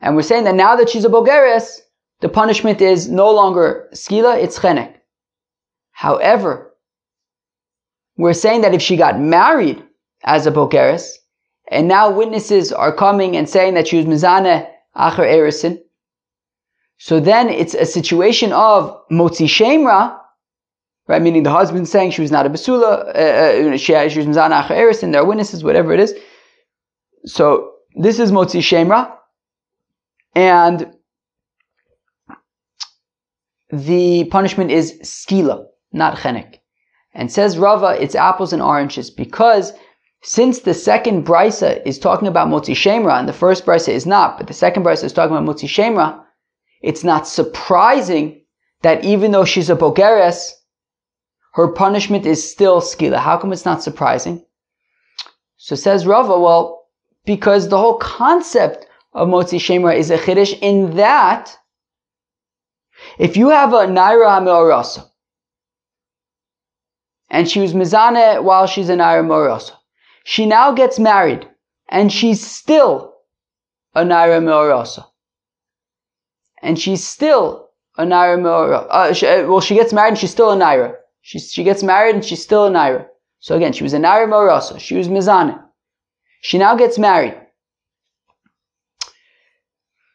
And 0.00 0.14
we're 0.16 0.22
saying 0.22 0.44
that 0.44 0.54
now 0.54 0.76
that 0.76 0.88
she's 0.88 1.04
a 1.04 1.08
Bogeres, 1.08 1.80
the 2.20 2.28
punishment 2.28 2.80
is 2.80 3.08
no 3.08 3.30
longer 3.30 3.88
skila, 3.92 4.42
it's 4.42 4.58
chenek. 4.58 4.94
However, 5.90 6.72
we're 8.16 8.32
saying 8.32 8.62
that 8.62 8.74
if 8.74 8.82
she 8.82 8.96
got 8.96 9.20
married 9.20 9.82
as 10.24 10.46
a 10.46 10.50
Bogeres, 10.50 11.10
and 11.70 11.88
now 11.88 12.10
witnesses 12.10 12.72
are 12.72 12.94
coming 12.94 13.36
and 13.36 13.48
saying 13.48 13.74
that 13.74 13.88
she 13.88 13.96
was 13.96 14.06
Mizane 14.06 14.68
Acher 14.96 15.26
Erisin, 15.26 15.78
so 16.98 17.20
then 17.20 17.48
it's 17.48 17.74
a 17.74 17.84
situation 17.84 18.52
of 18.52 18.96
Motzi 19.10 19.46
Shemra, 19.46 20.18
right? 21.08 21.20
Meaning 21.20 21.42
the 21.42 21.50
husband 21.50 21.88
saying 21.88 22.12
she 22.12 22.22
was 22.22 22.30
not 22.30 22.46
a 22.46 22.50
Basula, 22.50 23.14
uh, 23.14 23.74
uh, 23.74 23.76
she, 23.76 23.92
she 24.08 24.18
was 24.18 24.26
Mizane 24.26 24.52
Acher 24.52 24.76
Erisin, 24.76 25.12
there 25.12 25.20
are 25.20 25.26
witnesses, 25.26 25.62
whatever 25.62 25.92
it 25.92 26.00
is. 26.00 26.14
So 27.26 27.72
this 27.96 28.18
is 28.18 28.32
Motzi 28.32 28.60
Shemra, 28.60 29.12
and 30.34 30.92
the 33.70 34.24
punishment 34.30 34.70
is 34.70 34.98
skila, 35.02 35.66
not 35.92 36.16
chenek. 36.18 36.55
And 37.16 37.32
says 37.32 37.56
Rava, 37.56 37.96
it's 38.00 38.14
apples 38.14 38.52
and 38.52 38.60
oranges 38.60 39.08
because 39.10 39.72
since 40.22 40.60
the 40.60 40.74
second 40.74 41.26
brisa 41.26 41.80
is 41.86 41.98
talking 41.98 42.28
about 42.28 42.48
motzi 42.48 42.74
shemra 42.74 43.18
and 43.18 43.26
the 43.26 43.32
first 43.32 43.64
brisa 43.64 43.88
is 43.88 44.04
not, 44.04 44.36
but 44.36 44.48
the 44.48 44.52
second 44.52 44.84
brisa 44.84 45.04
is 45.04 45.14
talking 45.14 45.34
about 45.34 45.48
motzi 45.48 45.66
shemra, 45.66 46.22
it's 46.82 47.02
not 47.04 47.26
surprising 47.26 48.42
that 48.82 49.02
even 49.02 49.30
though 49.32 49.46
she's 49.46 49.70
a 49.70 49.74
bogeres, 49.74 50.50
her 51.54 51.68
punishment 51.68 52.26
is 52.26 52.48
still 52.48 52.82
skila. 52.82 53.16
How 53.16 53.38
come 53.38 53.50
it's 53.50 53.64
not 53.64 53.82
surprising? 53.82 54.44
So 55.56 55.74
says 55.74 56.06
Rava, 56.06 56.38
well, 56.38 56.86
because 57.24 57.70
the 57.70 57.78
whole 57.78 57.96
concept 57.96 58.86
of 59.14 59.28
motzi 59.28 59.58
shemra 59.58 59.96
is 59.96 60.10
a 60.10 60.18
chiddush 60.18 60.58
in 60.60 60.96
that 60.96 61.56
if 63.18 63.38
you 63.38 63.48
have 63.48 63.72
a 63.72 63.86
Naira 63.86 64.28
Hamilorasa, 64.38 65.08
and 67.28 67.48
she 67.48 67.60
was 67.60 67.74
Mizane 67.74 68.42
while 68.42 68.66
she's 68.66 68.88
a 68.88 68.94
Naira 68.94 69.24
Morasa, 69.24 69.72
she 70.24 70.46
now 70.46 70.72
gets 70.72 70.98
married, 70.98 71.48
and 71.88 72.12
she's 72.12 72.44
still 72.44 73.14
a 73.94 74.02
Naira 74.04 74.42
Morasa. 74.42 75.04
And 76.62 76.78
she's 76.78 77.06
still 77.06 77.70
a 77.96 78.04
Naira. 78.04 78.86
Uh, 78.90 79.12
she, 79.12 79.26
uh, 79.26 79.46
well, 79.46 79.60
she 79.60 79.74
gets 79.74 79.92
married 79.92 80.10
and 80.10 80.18
she's 80.18 80.30
still 80.30 80.50
a 80.50 80.56
Naira. 80.56 80.94
She, 81.22 81.38
she 81.38 81.64
gets 81.64 81.82
married 81.82 82.14
and 82.14 82.24
she's 82.24 82.42
still 82.42 82.66
a 82.66 82.70
Naira. 82.70 83.06
So 83.38 83.56
again, 83.56 83.72
she 83.72 83.82
was 83.82 83.94
a 83.94 83.98
Naira 83.98 84.26
Morasa. 84.26 84.78
She 84.78 84.96
was 84.96 85.08
Mizane. 85.08 85.62
She 86.40 86.58
now 86.58 86.76
gets 86.76 86.98
married. 86.98 87.40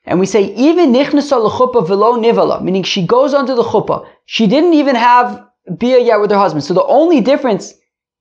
And 0.05 0.19
we 0.19 0.25
say, 0.25 0.53
even 0.55 0.91
nichnasa 0.91 1.41
l'chuppah 1.41 1.87
velo 1.87 2.17
nivala, 2.17 2.61
meaning 2.61 2.83
she 2.83 3.05
goes 3.05 3.33
onto 3.33 3.55
the 3.55 3.63
chuppah. 3.63 4.07
She 4.25 4.47
didn't 4.47 4.73
even 4.73 4.95
have 4.95 5.45
bia 5.77 5.99
yet 5.99 6.19
with 6.19 6.31
her 6.31 6.37
husband. 6.37 6.63
So 6.63 6.73
the 6.73 6.85
only 6.85 7.21
difference 7.21 7.73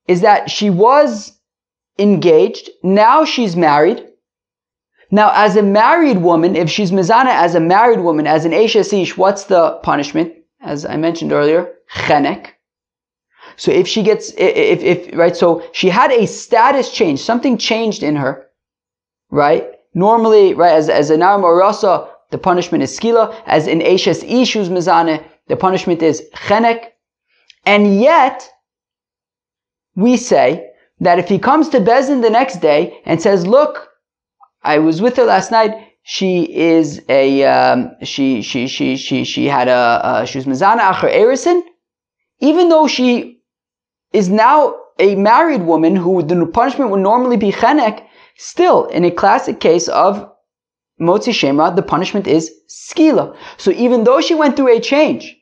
is 0.07 0.21
that 0.23 0.51
she 0.51 0.71
was 0.71 1.39
engaged. 1.99 2.71
Now 2.83 3.25
she's 3.25 3.57
married. 3.57 4.07
Now, 5.13 5.33
as 5.35 5.57
a 5.57 5.63
married 5.63 6.19
woman, 6.19 6.55
if 6.55 6.71
she's 6.71 6.93
mizana 6.93 7.31
as 7.31 7.55
a 7.55 7.61
married 7.61 8.01
woman, 8.01 8.27
as 8.27 8.45
an 8.45 8.53
Ish, 8.53 9.17
what's 9.17 9.45
the 9.45 9.81
punishment? 9.83 10.35
As 10.63 10.85
I 10.85 10.97
mentioned 10.97 11.33
earlier, 11.33 11.73
chenek. 11.93 12.51
So 13.57 13.73
if 13.73 13.89
she 13.89 14.03
gets, 14.03 14.31
if, 14.39 14.83
if, 14.83 15.17
right, 15.17 15.37
so 15.37 15.63
she 15.73 15.89
had 15.89 16.13
a 16.13 16.27
status 16.27 16.93
change, 16.93 17.21
something 17.21 17.59
changed 17.59 18.03
in 18.03 18.17
her, 18.17 18.47
right? 19.31 19.69
Normally, 19.95 20.55
right, 20.55 20.73
as, 20.73 20.89
as 20.89 21.11
an 21.11 21.21
Rasa, 21.21 22.09
the 22.31 22.39
punishment 22.39 22.85
is 22.85 22.97
skila. 22.97 23.35
As 23.47 23.67
in 23.67 23.81
Eshes 23.81 24.23
Ishus 24.23 24.69
Mizane, 24.69 25.25
the 25.49 25.57
punishment 25.57 26.03
is 26.03 26.23
chenek. 26.35 26.91
And 27.73 28.01
yet, 28.01 28.51
we 29.95 30.17
say 30.17 30.71
that 30.99 31.21
if 31.21 31.29
he 31.29 31.39
comes 31.39 31.69
to 31.69 31.79
Bezin 31.81 32.21
the 32.21 32.37
next 32.39 32.57
day 32.61 33.01
and 33.05 33.23
says, 33.23 33.47
look, 33.47 33.89
I 34.63 34.79
was 34.79 35.01
with 35.01 35.17
her 35.19 35.25
last 35.25 35.53
night, 35.53 35.73
she 36.03 36.33
is 36.73 37.01
a, 37.09 37.45
um, 37.45 37.93
she, 38.03 38.43
she, 38.43 38.67
she, 38.67 38.97
she, 38.97 39.23
she 39.23 39.47
had 39.47 39.69
a, 39.69 40.25
she 40.27 40.39
was 40.39 40.47
Mizana 40.47 40.81
Acher 40.91 41.13
Erison, 41.23 41.63
even 42.41 42.71
though 42.71 42.89
she 42.89 43.41
is 44.13 44.29
now 44.29 44.75
a 44.99 45.15
married 45.15 45.63
woman 45.63 45.95
who 45.95 46.25
the 46.25 46.47
punishment 46.47 46.91
would 46.91 47.07
normally 47.11 47.37
be 47.37 47.53
chenek, 47.53 48.05
Still, 48.37 48.87
in 48.87 49.05
a 49.05 49.13
classic 49.13 49.61
case 49.61 49.87
of 49.89 50.29
Motzi 51.01 51.33
Shemra, 51.33 51.77
the 51.77 51.83
punishment 51.83 52.27
is 52.27 52.51
skila. 52.69 53.37
So 53.59 53.71
even 53.71 54.03
though 54.03 54.21
she 54.21 54.35
went 54.35 54.57
through 54.57 54.77
a 54.77 54.81
change, 54.81 55.37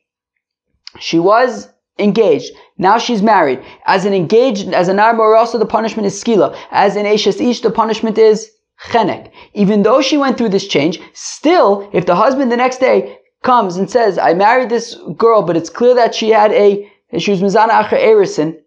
she 0.99 1.19
was 1.19 1.69
engaged. 1.99 2.53
Now 2.79 2.99
she's 2.99 3.23
married. 3.23 3.63
As 3.87 4.05
an 4.05 4.15
engaged, 4.15 4.69
as 4.73 4.89
an 4.89 4.99
Arba 4.99 5.23
also 5.23 5.59
the 5.59 5.67
punishment 5.67 6.07
is 6.07 6.23
skila. 6.23 6.57
As 6.71 6.97
an 6.97 7.07
Eshes 7.07 7.41
Ish, 7.41 7.61
the 7.61 7.71
punishment 7.71 8.19
is 8.19 8.51
chenek. 8.87 9.31
Even 9.55 9.83
though 9.83 10.01
she 10.01 10.17
went 10.17 10.39
through 10.39 10.51
this 10.51 10.69
change, 10.69 11.01
still, 11.13 11.89
if 11.93 12.07
the 12.07 12.15
husband 12.15 12.53
the 12.53 12.57
next 12.57 12.79
day 12.79 13.19
comes 13.43 13.77
and 13.77 13.91
says, 13.91 14.19
I 14.19 14.35
married 14.35 14.71
this 14.71 14.97
girl, 15.17 15.43
but 15.43 15.57
it's 15.57 15.71
clear 15.71 15.95
that 15.95 16.15
she 16.15 16.31
had 16.31 16.53
a, 16.53 16.91
she 17.19 17.31
was 17.31 17.41
Mizana 17.41 17.71
Acher 17.71 17.99
Erison, 17.99 18.59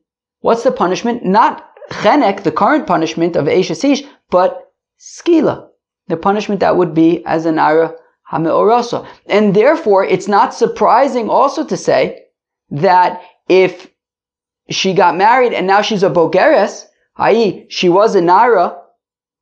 what's 0.42 0.64
the 0.64 0.72
punishment? 0.72 1.24
Not 1.24 1.68
chenek, 1.90 2.44
the 2.44 2.52
current 2.52 2.88
punishment 2.88 3.36
of 3.36 3.46
Eshes 3.46 3.84
Ish, 3.84 4.04
but 4.30 4.72
skila, 5.00 5.68
the 6.08 6.18
punishment 6.18 6.60
that 6.62 6.78
would 6.78 6.94
be 6.94 7.26
as 7.26 7.46
an 7.46 7.60
ira 7.60 7.94
hameorasa. 8.32 9.06
And 9.28 9.54
therefore, 9.54 10.06
it's 10.06 10.28
not 10.28 10.54
surprising 10.54 11.30
also 11.30 11.66
to 11.66 11.78
say 11.78 12.21
that 12.72 13.22
if 13.48 13.90
she 14.70 14.94
got 14.94 15.16
married 15.16 15.54
and 15.54 15.68
now 15.68 15.82
she's 15.82 16.04
a 16.04 16.10
bogeres, 16.10 16.86
i.e., 17.18 17.66
she 17.70 17.90
was 17.90 18.16
a 18.16 18.22
nara 18.22 18.78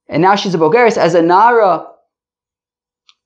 and 0.08 0.22
now 0.22 0.36
she's 0.36 0.56
a 0.56 0.58
bogeres, 0.58 0.98
as 0.98 1.14
a 1.14 1.22
nara, 1.22 1.86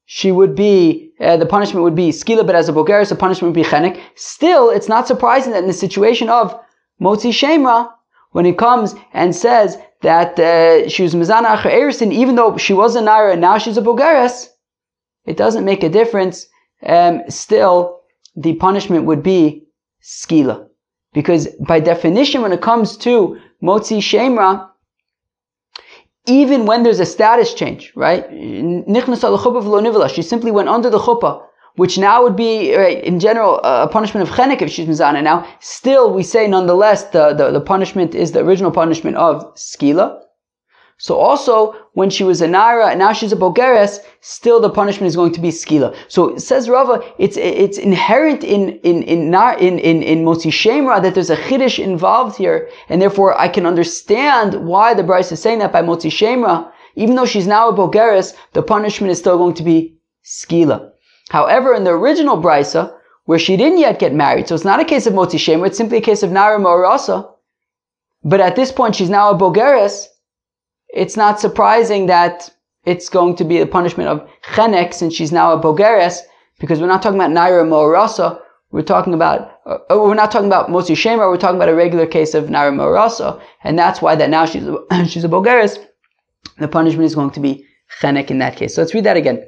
she 0.05 0.31
would 0.31 0.53
be, 0.53 1.11
uh, 1.21 1.37
the 1.37 1.45
punishment 1.45 1.83
would 1.83 1.95
be 1.95 2.09
skila, 2.09 2.45
but 2.45 2.55
as 2.55 2.67
a 2.67 2.73
bogeres, 2.73 3.09
the 3.09 3.15
punishment 3.15 3.55
would 3.55 3.63
be 3.63 3.67
chenek. 3.67 4.01
Still, 4.15 4.69
it's 4.69 4.89
not 4.89 5.07
surprising 5.07 5.53
that 5.53 5.63
in 5.63 5.67
the 5.67 5.73
situation 5.73 6.29
of 6.29 6.59
motzi 7.01 7.31
shemra, 7.31 7.89
when 8.31 8.45
he 8.45 8.53
comes 8.53 8.95
and 9.13 9.33
says 9.33 9.77
that 10.01 10.37
uh, 10.37 10.89
she 10.89 11.03
was 11.03 11.15
Mizana 11.15 11.55
Acher 11.55 12.11
even 12.11 12.35
though 12.35 12.57
she 12.57 12.73
was 12.73 12.95
a 12.95 12.99
Naira 12.99 13.31
and 13.31 13.41
now 13.41 13.57
she's 13.57 13.77
a 13.77 13.81
Bulgaris, 13.81 14.49
it 15.25 15.37
doesn't 15.37 15.63
make 15.63 15.83
a 15.83 15.89
difference. 15.89 16.47
Um, 16.85 17.21
still, 17.29 18.01
the 18.35 18.55
punishment 18.55 19.05
would 19.05 19.23
be 19.23 19.67
Skila. 20.03 20.67
Because 21.13 21.47
by 21.67 21.79
definition, 21.79 22.41
when 22.41 22.51
it 22.51 22.61
comes 22.61 22.97
to 22.97 23.39
Motzi 23.61 23.99
Shemra, 23.99 24.69
even 26.27 26.65
when 26.65 26.83
there's 26.83 26.99
a 26.99 27.05
status 27.05 27.53
change, 27.53 27.91
right? 27.95 28.25
She 30.11 30.21
simply 30.21 30.51
went 30.51 30.69
under 30.69 30.89
the 30.89 30.99
chuppah 30.99 31.43
which 31.75 31.97
now 31.97 32.21
would 32.21 32.35
be, 32.35 32.75
right, 32.75 33.03
in 33.03 33.19
general, 33.19 33.59
a 33.63 33.87
punishment 33.87 34.27
of 34.27 34.35
chenek 34.35 34.61
if 34.61 34.69
she's 34.69 34.87
mizana. 34.87 35.23
Now, 35.23 35.47
still, 35.59 36.13
we 36.13 36.23
say 36.23 36.47
nonetheless 36.47 37.05
the, 37.05 37.33
the, 37.33 37.51
the 37.51 37.61
punishment 37.61 38.13
is 38.13 38.31
the 38.31 38.41
original 38.41 38.71
punishment 38.71 39.17
of 39.17 39.55
skila. 39.55 40.19
So 41.03 41.17
also, 41.17 41.75
when 41.95 42.09
she 42.09 42.23
was 42.23 42.41
a 42.41 42.47
naira 42.47 42.91
and 42.91 42.97
now 42.97 43.11
she's 43.11 43.33
a 43.33 43.35
bogeres, 43.35 43.99
still 44.21 44.61
the 44.61 44.69
punishment 44.69 45.09
is 45.09 45.17
going 45.17 45.33
to 45.33 45.41
be 45.41 45.49
skila. 45.49 45.93
So 46.07 46.37
says 46.37 46.69
Rava, 46.69 47.03
it's 47.17 47.35
it's 47.35 47.77
inherent 47.77 48.41
in 48.41 48.79
in 48.89 49.03
in 49.03 49.33
in 49.33 49.79
in, 49.79 50.01
in 50.01 50.25
Shemra 50.25 51.01
that 51.01 51.13
there's 51.13 51.29
a 51.29 51.35
chiddush 51.35 51.77
involved 51.77 52.37
here, 52.37 52.69
and 52.87 53.01
therefore 53.01 53.37
I 53.37 53.49
can 53.49 53.65
understand 53.65 54.65
why 54.65 54.93
the 54.93 55.03
Bryce 55.03 55.29
is 55.33 55.41
saying 55.41 55.59
that 55.59 55.73
by 55.73 55.81
Motzi 55.81 56.09
Shemra. 56.09 56.71
Even 56.95 57.15
though 57.15 57.25
she's 57.25 57.47
now 57.47 57.67
a 57.67 57.73
bogeres, 57.73 58.33
the 58.53 58.63
punishment 58.63 59.11
is 59.11 59.19
still 59.19 59.37
going 59.37 59.55
to 59.55 59.63
be 59.63 59.97
skila. 60.23 60.89
However, 61.31 61.73
in 61.73 61.83
the 61.83 61.91
original 61.91 62.41
brisa, 62.41 62.95
where 63.25 63.39
she 63.39 63.57
didn't 63.57 63.79
yet 63.79 63.99
get 63.99 64.13
married, 64.13 64.47
so 64.47 64.55
it's 64.55 64.63
not 64.63 64.79
a 64.79 64.85
case 64.85 65.05
of 65.05 65.13
motzi 65.13 65.37
Shemra, 65.37 65.67
it's 65.67 65.77
simply 65.77 65.97
a 65.97 66.07
case 66.09 66.23
of 66.23 66.31
nara 66.31 66.59
morasa. 66.59 67.29
But 68.23 68.39
at 68.39 68.55
this 68.55 68.71
point, 68.71 68.95
she's 68.95 69.09
now 69.09 69.31
a 69.31 69.37
bogeres. 69.37 70.07
It's 70.93 71.17
not 71.17 71.39
surprising 71.39 72.05
that 72.05 72.51
it's 72.85 73.09
going 73.09 73.35
to 73.37 73.43
be 73.43 73.59
a 73.59 73.65
punishment 73.65 74.09
of 74.09 74.29
chenek 74.53 74.93
since 74.93 75.15
she's 75.15 75.31
now 75.31 75.51
a 75.53 75.59
bogeres, 75.59 76.19
because 76.59 76.79
we're 76.79 76.87
not 76.87 77.01
talking 77.01 77.19
about 77.19 77.31
naira 77.31 77.65
morasa. 77.67 78.39
We're 78.71 78.81
talking 78.81 79.13
about, 79.13 79.59
uh, 79.65 79.77
we're 79.89 80.15
not 80.15 80.31
talking 80.31 80.47
about 80.47 80.69
motzi 80.69 80.95
shema. 80.95 81.29
We're 81.29 81.37
talking 81.37 81.57
about 81.57 81.69
a 81.69 81.75
regular 81.75 82.05
case 82.05 82.33
of 82.33 82.45
naira 82.45 82.73
morasa, 82.73 83.41
and 83.63 83.77
that's 83.77 84.01
why 84.01 84.15
that 84.15 84.29
now 84.29 84.45
she's 84.45 84.67
a, 84.67 85.05
she's 85.07 85.23
a 85.23 85.29
bogeres. 85.29 85.77
The 86.59 86.67
punishment 86.67 87.05
is 87.05 87.15
going 87.15 87.31
to 87.31 87.39
be 87.39 87.65
chenek 88.01 88.29
in 88.29 88.37
that 88.39 88.55
case. 88.55 88.75
So 88.75 88.81
let's 88.81 88.93
read 88.93 89.05
that 89.05 89.17
again. 89.17 89.43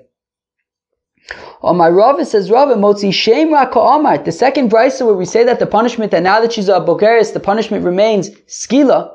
On 1.62 1.78
my 1.78 1.90
Rava 1.90 2.26
says 2.26 2.52
Rava 2.52 2.76
Motzi 2.76 3.12
Shem 3.14 3.54
Amar. 3.54 4.18
The 4.20 4.32
second 4.32 4.70
brisa 4.72 5.06
where 5.06 5.16
we 5.16 5.26
say 5.26 5.44
that 5.44 5.60
the 5.60 5.66
punishment 5.66 6.12
that 6.12 6.22
now 6.22 6.40
that 6.40 6.54
she's 6.54 6.70
a 6.70 6.80
Bogeris, 6.80 7.34
the 7.34 7.40
punishment 7.40 7.84
remains 7.84 8.30
skila. 8.48 9.12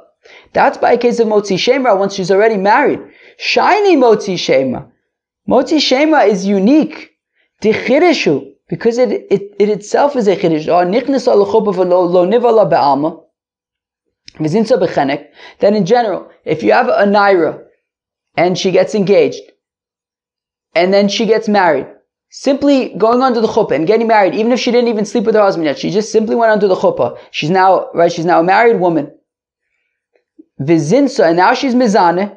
That's 0.53 0.79
by 0.79 0.93
a 0.93 0.99
case 0.99 1.19
of 1.21 1.29
Motzi 1.29 1.57
Shemra 1.57 1.99
once 1.99 2.15
she's 2.15 2.31
already 2.31 2.57
married. 2.57 3.01
Shiny 3.39 3.97
Motzi 3.97 4.35
Shemra. 4.35 4.91
Motzi 5.49 5.79
Shemra 5.79 6.29
is 6.29 6.47
unique. 6.47 7.11
Dichirishu. 7.63 8.51
Because 8.69 8.99
it, 8.99 9.27
it, 9.31 9.55
it 9.59 9.69
itself 9.69 10.15
is 10.15 10.29
a 10.29 10.37
chiddush. 10.37 10.67
Then 15.59 15.75
in 15.75 15.85
general, 15.85 16.31
if 16.45 16.63
you 16.63 16.73
have 16.73 16.89
a 16.89 17.05
naira 17.05 17.65
and 18.37 18.57
she 18.57 18.71
gets 18.71 18.95
engaged 18.95 19.43
and 20.77 20.95
then 20.95 21.09
she 21.09 21.27
gets 21.27 21.49
married, 21.49 21.89
simply 22.31 22.95
going 22.97 23.23
onto 23.23 23.41
the 23.41 23.49
chuppah 23.49 23.73
and 23.73 23.89
getting 23.89 24.07
married, 24.07 24.37
even 24.37 24.53
if 24.53 24.61
she 24.61 24.71
didn't 24.71 24.89
even 24.89 25.05
sleep 25.05 25.25
with 25.25 25.35
her 25.35 25.43
husband 25.43 25.67
yet, 25.67 25.79
she 25.79 25.91
just 25.91 26.13
simply 26.13 26.37
went 26.37 26.53
onto 26.53 26.69
the 26.69 26.77
chuppah. 26.77 27.19
She's 27.33 27.51
now, 27.51 27.91
right, 27.93 28.13
she's 28.13 28.25
now 28.25 28.39
a 28.39 28.45
married 28.45 28.79
woman. 28.79 29.11
Vizinsa, 30.61 31.29
and 31.29 31.37
now 31.37 31.55
she's 31.55 31.75
mizane, 31.75 32.37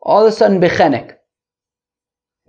all 0.00 0.26
of 0.26 0.32
a 0.32 0.36
sudden 0.36 0.60
bechenek. 0.60 1.16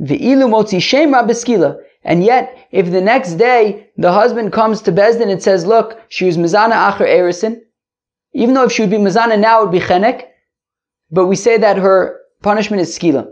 Ve'ilu 0.01 0.47
motzi 0.49 0.79
shemra 0.79 1.27
beskila. 1.27 1.77
And 2.03 2.23
yet, 2.23 2.57
if 2.71 2.89
the 2.89 3.01
next 3.01 3.33
day 3.33 3.89
the 3.97 4.13
husband 4.13 4.53
comes 4.53 4.81
to 4.83 4.91
Bezdin 4.91 5.29
and 5.29 5.43
says, 5.43 5.65
look, 5.65 5.99
she 6.07 6.25
was 6.25 6.37
mizana 6.37 6.93
acher 6.93 7.05
erison, 7.05 7.59
even 8.33 8.55
though 8.55 8.63
if 8.63 8.71
she 8.71 8.81
would 8.81 8.89
be 8.89 8.97
mizana 8.97 9.37
now, 9.37 9.59
it 9.59 9.65
would 9.65 9.71
be 9.73 9.79
chenek, 9.79 10.25
but 11.11 11.25
we 11.25 11.35
say 11.35 11.57
that 11.57 11.77
her 11.77 12.21
punishment 12.41 12.81
is 12.81 12.97
skila. 12.97 13.27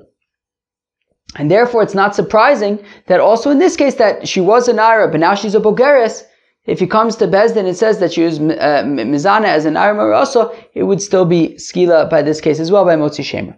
And 1.35 1.49
therefore, 1.51 1.83
it's 1.83 1.93
not 1.93 2.15
surprising 2.15 2.83
that 3.05 3.19
also 3.19 3.49
in 3.51 3.59
this 3.59 3.75
case 3.77 3.95
that 3.95 4.27
she 4.27 4.41
was 4.41 4.67
an 4.67 4.77
Naira, 4.77 5.11
but 5.11 5.19
now 5.19 5.35
she's 5.35 5.55
a 5.55 5.59
Bulgaris. 5.59 6.23
If 6.67 6.79
he 6.79 6.87
comes 6.87 7.15
to 7.15 7.27
Bezdin 7.27 7.65
it 7.65 7.75
says 7.75 7.99
that 7.99 8.11
she 8.11 8.23
was 8.23 8.39
uh, 8.39 8.83
Mizana 8.85 9.45
as 9.45 9.63
an 9.63 9.75
Naira 9.75 10.15
also, 10.15 10.53
it 10.73 10.83
would 10.83 11.01
still 11.01 11.23
be 11.23 11.55
Skila 11.55 12.09
by 12.09 12.21
this 12.21 12.41
case 12.41 12.59
as 12.59 12.71
well, 12.71 12.83
by 12.83 12.95
Motzi 12.97 13.23
Shemer. 13.23 13.55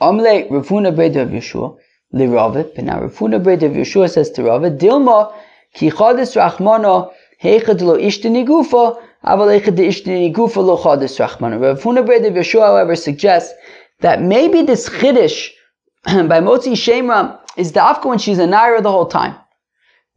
Amle 0.00 0.48
Rafuna 0.48 0.94
Bred 0.94 1.16
of 1.16 1.30
Yeshua, 1.30 1.76
Liravit, 2.14 2.74
but 2.76 2.84
now 2.84 3.00
Rafuna 3.00 3.42
Bred 3.42 3.64
of 3.64 3.72
Yeshua 3.72 4.08
says 4.08 4.30
to 4.30 4.42
Ravit, 4.42 4.78
Dilma, 4.78 5.34
Ki 5.74 5.90
Chadis 5.90 6.36
Rachmana, 6.36 7.12
Heichad 7.42 7.80
lo 7.80 7.96
Ishtini 7.96 8.46
Gufa, 8.46 9.00
Aval 9.24 9.60
Ishtini 9.60 10.36
lo 10.36 10.78
Chadis 10.78 11.18
Rachmana. 11.18 11.58
Rafuna 11.58 12.06
Bred 12.06 12.24
of 12.26 12.34
Yeshua, 12.34 12.66
however, 12.66 12.94
suggests 12.94 13.52
that 14.00 14.22
maybe 14.22 14.62
this 14.62 14.88
Chiddush 14.88 15.50
by 16.04 16.40
Motzi 16.40 16.74
Shemra 16.74 17.40
is 17.56 17.72
the 17.72 17.80
Afka 17.80 18.06
when 18.06 18.18
she's 18.18 18.38
a 18.38 18.46
Naira 18.46 18.80
the 18.80 18.92
whole 18.92 19.06
time. 19.06 19.34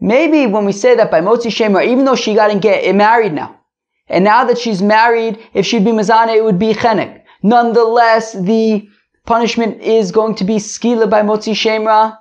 Maybe 0.02 0.48
when 0.48 0.66
we 0.66 0.72
say 0.72 0.96
that 0.96 1.12
by 1.12 1.22
Motzi 1.22 1.52
Shemra, 1.52 1.86
even 1.86 2.06
though 2.06 2.16
she 2.16 2.34
got 2.34 2.60
get, 2.60 2.84
eh, 2.84 2.92
married 2.92 3.34
now, 3.34 3.60
and 4.08 4.24
now 4.24 4.44
that 4.44 4.58
she's 4.58 4.82
married, 4.82 5.38
if 5.54 5.66
she'd 5.66 5.86
be 5.86 5.92
Mazana, 5.92 6.36
it 6.36 6.44
would 6.44 6.58
be 6.58 6.74
Chenek. 6.74 7.22
Nonetheless, 7.44 8.34
the 8.34 8.90
punishment 9.26 9.82
is 9.82 10.12
going 10.12 10.36
to 10.36 10.44
be 10.44 10.56
Skila 10.56 11.08
by 11.08 11.22
Motzi 11.22 11.54
Shemra. 11.54 12.18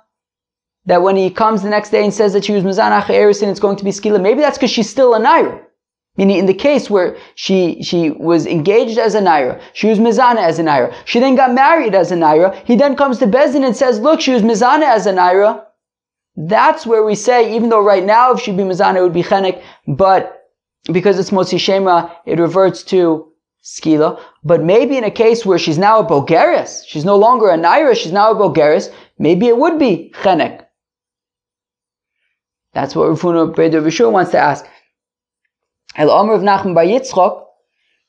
That 0.85 1.01
when 1.01 1.15
he 1.15 1.29
comes 1.29 1.63
the 1.63 1.69
next 1.69 1.89
day 1.89 2.03
and 2.03 2.13
says 2.13 2.33
that 2.33 2.45
she 2.45 2.53
was 2.53 2.63
Mazana 2.63 3.01
Erison, 3.03 3.49
it's 3.49 3.59
going 3.59 3.77
to 3.77 3.83
be 3.83 3.91
Skila. 3.91 4.21
Maybe 4.21 4.41
that's 4.41 4.57
because 4.57 4.71
she's 4.71 4.89
still 4.89 5.13
a 5.15 5.19
Naira. 5.19 5.61
Meaning 6.17 6.37
in 6.37 6.45
the 6.45 6.53
case 6.53 6.89
where 6.89 7.17
she, 7.35 7.81
she 7.81 8.11
was 8.11 8.45
engaged 8.45 8.97
as 8.97 9.15
a 9.15 9.21
Naira, 9.21 9.61
she 9.73 9.87
was 9.87 9.97
Mizana 9.97 10.43
as 10.43 10.59
a 10.59 10.63
Naira, 10.63 10.93
she 11.05 11.19
then 11.19 11.35
got 11.35 11.53
married 11.53 11.95
as 11.95 12.11
a 12.11 12.15
Naira, 12.15 12.53
he 12.65 12.75
then 12.75 12.97
comes 12.97 13.17
to 13.19 13.27
Bezin 13.27 13.65
and 13.65 13.75
says, 13.75 13.99
look, 13.99 14.19
she 14.19 14.33
was 14.33 14.41
Mizana 14.41 14.83
as 14.83 15.05
a 15.05 15.13
Naira. 15.13 15.63
That's 16.35 16.85
where 16.85 17.03
we 17.03 17.15
say, 17.15 17.55
even 17.55 17.69
though 17.69 17.83
right 17.83 18.05
now 18.05 18.31
if 18.31 18.41
she'd 18.41 18.57
be 18.57 18.63
Mizana, 18.63 18.97
it 18.97 19.01
would 19.01 19.13
be 19.13 19.23
Chenek, 19.23 19.61
but 19.87 20.49
because 20.91 21.19
it's 21.19 21.29
Motzi 21.29 21.59
Shema, 21.59 22.09
it 22.25 22.39
reverts 22.39 22.83
to 22.85 23.31
Skila. 23.63 24.19
But 24.43 24.63
maybe 24.63 24.97
in 24.97 25.03
a 25.03 25.11
case 25.11 25.45
where 25.45 25.59
she's 25.59 25.77
now 25.77 25.99
a 25.99 26.05
Bulgaris, 26.05 26.83
she's 26.87 27.05
no 27.05 27.17
longer 27.17 27.49
a 27.49 27.57
Naira, 27.57 27.95
she's 27.95 28.11
now 28.11 28.31
a 28.31 28.35
Bulgaris, 28.35 28.91
maybe 29.19 29.47
it 29.47 29.57
would 29.57 29.77
be 29.77 30.11
Chenek. 30.21 30.65
That's 32.73 32.95
what 32.95 33.09
Rufuna 33.09 33.53
Vishur 33.53 34.11
wants 34.11 34.31
to 34.31 34.37
ask. 34.37 34.65
El 35.97 36.09
Omer 36.09 36.33
of 36.33 36.41
Nachman 36.41 36.73
Bar 36.73 36.85
Yitzchok, 36.85 37.43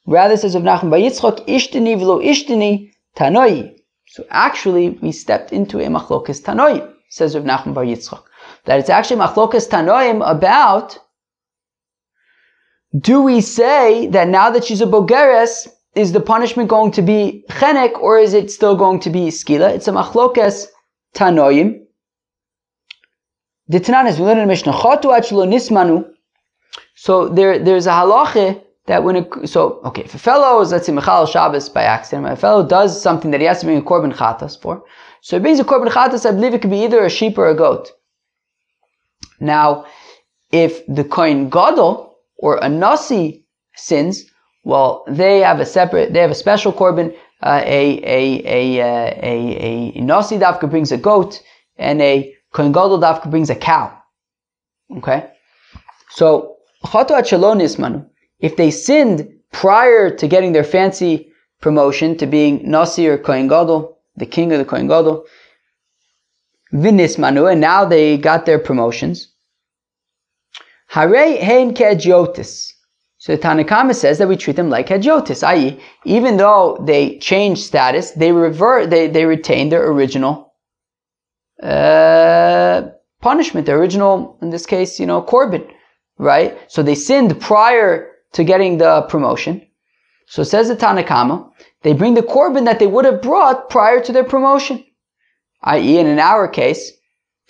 rather 0.07 0.37
says 0.37 0.55
of 0.55 0.63
Nachman 0.63 0.91
Bar 0.91 1.01
Yitzchok, 1.01 1.47
Ishtini 1.49 1.97
v'lo 1.97 2.25
Ishtini 2.25 2.93
Tanoi. 3.17 3.75
So 4.07 4.25
actually, 4.31 4.91
we 5.03 5.11
stepped 5.11 5.53
into 5.53 5.81
a 5.81 5.87
Machlokas 5.89 6.41
Tanoi, 6.43 6.89
says 7.13 7.35
of 7.35 7.45
Nachman 7.45 7.75
Bar 7.75 7.85
Yitzchok. 7.85 8.23
That 8.65 8.81
it's 8.81 8.89
actually 8.89 9.21
Machlokas 9.21 9.69
Tanoim 9.69 10.19
about, 10.29 10.99
do 12.99 13.21
we 13.21 13.41
say 13.41 14.07
that 14.09 14.29
now 14.29 14.49
that 14.51 14.65
she's 14.65 14.81
a 14.81 14.87
Bogeres, 14.87 15.69
is 15.95 16.13
the 16.13 16.21
punishment 16.21 16.71
going 16.71 16.91
to 16.93 17.03
be 17.03 17.45
chenek 17.51 17.93
or 18.01 18.19
is 18.19 18.33
it 18.33 18.51
still 18.51 18.77
going 18.77 18.99
to 19.01 19.11
be 19.11 19.27
skila? 19.27 19.75
It's 19.75 19.89
a 19.89 19.93
machlokas 19.93 20.69
tanoim. 21.15 21.85
The 23.69 23.79
Tanan 23.79 24.09
is 24.09 24.19
we 24.19 24.25
learn 24.25 24.39
in 24.39 24.49
Mishnah 24.49 24.73
chotu 24.73 25.11
nismanu 25.53 26.13
so 26.95 27.29
there, 27.29 27.59
there's 27.59 27.87
a 27.87 27.91
halacha 27.91 28.63
that 28.87 29.05
when 29.05 29.17
it, 29.17 29.49
so, 29.49 29.81
okay, 29.85 30.03
if 30.03 30.15
a 30.15 30.19
fellow 30.19 30.61
is, 30.61 30.73
let's 30.73 30.87
say, 30.87 30.93
Michal 30.93 31.27
Shabbos 31.27 31.69
by 31.69 31.83
accident, 31.83 32.27
a 32.27 32.37
fellow 32.37 32.67
does 32.67 33.01
something 33.01 33.31
that 33.31 33.41
he 33.41 33.47
has 33.47 33.61
to 33.61 33.67
bring 33.67 33.79
a 33.79 33.83
korban 33.83 34.13
chatas 34.13 34.61
for, 34.61 34.85
so 35.23 35.37
he 35.37 35.41
brings 35.41 35.61
a 35.61 35.65
korban 35.65 35.89
chatas, 35.89 36.27
I 36.27 36.33
believe 36.33 36.53
it 36.53 36.61
could 36.61 36.71
be 36.71 36.85
either 36.85 37.05
a 37.05 37.09
sheep 37.09 37.39
or 37.39 37.49
a 37.49 37.55
goat. 37.55 37.93
Now, 39.39 39.87
if 40.51 40.85
the 40.87 41.05
kohen 41.05 41.49
gadol 41.49 42.19
or 42.37 42.57
a 42.57 42.69
nasi 42.69 43.47
sins, 43.75 44.25
well, 44.65 45.05
they 45.09 45.39
have 45.39 45.61
a 45.61 45.67
separate, 45.67 46.13
they 46.13 46.21
have 46.21 46.33
a 46.33 46.35
special 46.35 46.73
korban, 46.73 47.17
uh, 47.41 47.63
a, 47.65 48.01
a, 48.05 48.43
a, 48.45 48.81
uh, 48.81 49.15
a, 49.23 49.35
a, 49.69 49.93
a 49.97 50.01
nasi 50.01 50.39
dafka 50.39 50.69
brings 50.69 50.91
a 50.91 50.99
goat, 50.99 51.41
and 51.77 52.03
a 52.03 52.35
kohen 52.53 52.73
gadol 52.73 52.99
dafka 52.99 53.31
brings 53.31 53.49
a 53.49 53.57
cow. 53.57 53.97
Okay? 54.99 55.31
So, 56.11 56.57
if 58.41 58.57
they 58.57 58.71
sinned 58.73 59.29
prior 59.53 60.11
to 60.11 60.27
getting 60.27 60.53
their 60.53 60.65
fancy 60.65 61.33
promotion 61.61 62.17
to 62.17 62.27
being 62.27 62.69
Nasi 62.69 63.07
or 63.07 63.19
Kohen 63.19 63.47
Gadol, 63.47 63.99
the 64.17 64.27
king 64.27 64.53
of 64.53 64.59
the 64.59 64.65
Kohen 64.65 64.89
Gadol, 64.89 65.25
Vinismanu, 66.73 67.51
and 67.51 67.61
now 67.61 67.85
they 67.85 68.17
got 68.17 68.47
their 68.47 68.59
promotions. 68.59 69.29
Hare 70.89 71.43
hein 71.43 71.75
kedjotis. 71.75 72.73
So 73.19 73.37
the 73.37 73.43
Tanakama 73.43 73.95
says 73.95 74.19
that 74.19 74.29
we 74.29 74.37
treat 74.37 74.57
them 74.57 74.69
like 74.69 74.89
hedjotis, 74.89 75.43
i.e., 75.45 75.81
even 76.05 76.37
though 76.37 76.83
they 76.85 77.19
change 77.19 77.61
status, 77.61 78.11
they 78.13 78.33
revert, 78.33 78.91
they, 78.91 79.07
they 79.07 79.25
retain 79.25 79.69
their 79.69 79.89
original 79.91 80.53
uh, 81.63 82.83
punishment, 83.21 83.67
their 83.67 83.79
original, 83.79 84.39
in 84.43 84.51
this 84.51 84.67
case, 84.67 84.99
you 84.99 85.07
know, 85.07 85.23
korban 85.23 85.71
right? 86.23 86.59
So 86.69 86.83
they 86.83 86.95
sinned 86.95 87.41
prior 87.41 88.13
to 88.33 88.45
getting 88.45 88.79
the 88.79 89.03
promotion. 89.03 89.67
So 90.27 90.43
it 90.43 90.47
says 90.47 90.69
the 90.69 90.77
Tanakama, 90.77 91.51
they 91.83 91.93
bring 91.93 92.15
the 92.15 92.23
korban 92.23 92.65
that 92.65 92.79
they 92.79 92.87
would 92.87 93.05
have 93.05 93.23
brought 93.23 93.69
prior 93.69 94.01
to 94.01 94.13
their 94.13 94.25
promotion. 94.25 94.85
I.e., 95.63 95.99
in 95.99 96.19
our 96.19 96.49
case, 96.49 96.93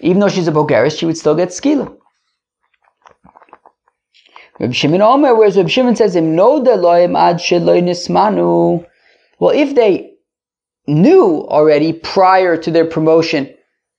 even 0.00 0.20
though 0.20 0.28
she's 0.28 0.48
a 0.48 0.52
Bulgaris, 0.52 0.98
she 0.98 1.06
would 1.06 1.16
still 1.18 1.34
get 1.34 1.48
skila. 1.50 1.96
Reb 4.58 4.74
Shimon 4.74 5.02
Omer, 5.02 5.34
whereas 5.34 5.56
Reb 5.56 5.68
Shimon 5.68 5.96
says, 5.96 6.14
ad 6.16 6.24
nismanu. 7.88 8.86
Well, 9.38 9.50
if 9.50 9.74
they 9.74 10.12
knew 10.86 11.46
already 11.48 11.92
prior 11.92 12.56
to 12.56 12.70
their 12.70 12.84
promotion 12.84 13.52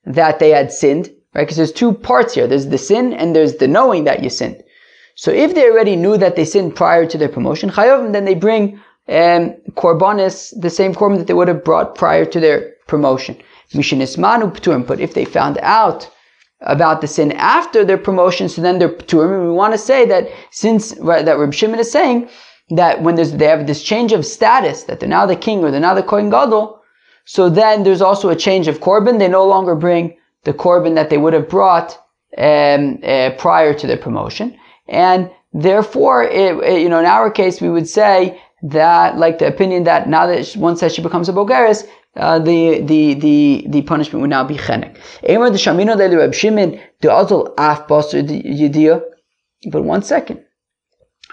that 0.06 0.39
they 0.39 0.50
had 0.50 0.72
sinned, 0.72 1.10
right? 1.34 1.43
Because 1.43 1.58
there's 1.58 1.72
two 1.72 1.93
parts 1.93 2.34
here. 2.34 2.48
There's 2.48 2.67
the 2.67 2.78
sin 2.78 3.13
and 3.13 3.36
there's 3.36 3.56
the 3.56 3.67
knowing 3.67 4.04
that 4.04 4.24
you 4.24 4.30
sinned. 4.30 4.63
So 5.15 5.32
if 5.32 5.54
they 5.54 5.69
already 5.69 5.96
knew 5.96 6.17
that 6.17 6.36
they 6.36 6.46
sinned 6.46 6.76
prior 6.76 7.06
to 7.06 7.17
their 7.17 7.30
promotion, 7.30 7.69
chayovim, 7.69 8.13
then 8.13 8.26
they 8.26 8.36
bring 8.36 8.80
um, 9.07 9.53
korbanis, 9.75 10.53
the 10.59 10.69
same 10.69 10.93
korban 10.93 11.17
that 11.17 11.27
they 11.27 11.33
would 11.33 11.47
have 11.47 11.63
brought 11.63 11.95
prior 11.95 12.25
to 12.25 12.39
their 12.39 12.73
promotion. 12.87 13.37
Mishinismanu 13.73 14.55
pturim. 14.55 14.85
But 14.85 14.99
if 14.99 15.13
they 15.13 15.25
found 15.25 15.57
out 15.61 16.09
about 16.61 17.01
the 17.01 17.07
sin 17.07 17.31
after 17.33 17.83
their 17.83 17.97
promotion, 17.97 18.47
so 18.47 18.61
then 18.61 18.79
they're 18.79 18.89
pturim. 18.89 19.39
And 19.39 19.47
we 19.47 19.53
want 19.53 19.73
to 19.73 19.77
say 19.77 20.05
that 20.05 20.29
since 20.51 20.91
that 20.91 21.37
Reb 21.37 21.53
Shimon 21.53 21.79
is 21.79 21.91
saying 21.91 22.29
that 22.69 23.01
when 23.01 23.15
there's, 23.15 23.33
they 23.33 23.47
have 23.47 23.67
this 23.67 23.83
change 23.83 24.13
of 24.13 24.25
status, 24.25 24.83
that 24.83 24.99
they're 24.99 25.09
now 25.09 25.25
the 25.25 25.35
king 25.35 25.63
or 25.63 25.71
they're 25.71 25.79
now 25.79 25.93
the 25.93 26.03
kohen 26.03 26.29
gadol, 26.29 26.81
so 27.25 27.49
then 27.49 27.83
there's 27.83 28.01
also 28.01 28.29
a 28.29 28.35
change 28.35 28.67
of 28.67 28.79
korban. 28.79 29.19
They 29.19 29.27
no 29.27 29.45
longer 29.45 29.75
bring 29.75 30.17
the 30.43 30.53
korban 30.53 30.95
that 30.95 31.09
they 31.09 31.17
would 31.17 31.33
have 31.33 31.49
brought 31.49 31.97
um, 32.37 32.99
uh, 33.03 33.31
prior 33.37 33.73
to 33.73 33.87
their 33.87 33.97
promotion. 33.97 34.57
And 34.87 35.31
therefore, 35.53 36.23
it, 36.23 36.57
it, 36.63 36.81
you 36.81 36.89
know, 36.89 36.99
in 36.99 37.05
our 37.05 37.31
case, 37.31 37.61
we 37.61 37.69
would 37.69 37.87
say 37.87 38.41
that, 38.63 39.17
like 39.17 39.39
the 39.39 39.47
opinion 39.47 39.84
that 39.84 40.08
now 40.10 40.26
that 40.28 40.56
once 40.58 40.80
that 40.80 40.91
she 40.91 41.02
becomes 41.02 41.30
a 41.30 41.34
Bulgaris, 41.34 41.86
uh, 42.15 42.39
the, 42.39 42.82
the, 42.82 43.13
the, 43.15 43.65
the 43.69 43.82
punishment 43.84 44.21
would 44.21 44.30
now 44.30 44.43
be 44.43 44.56
chenek. 44.56 44.97
But 49.71 49.84
one 49.84 50.02
second. 50.04 50.43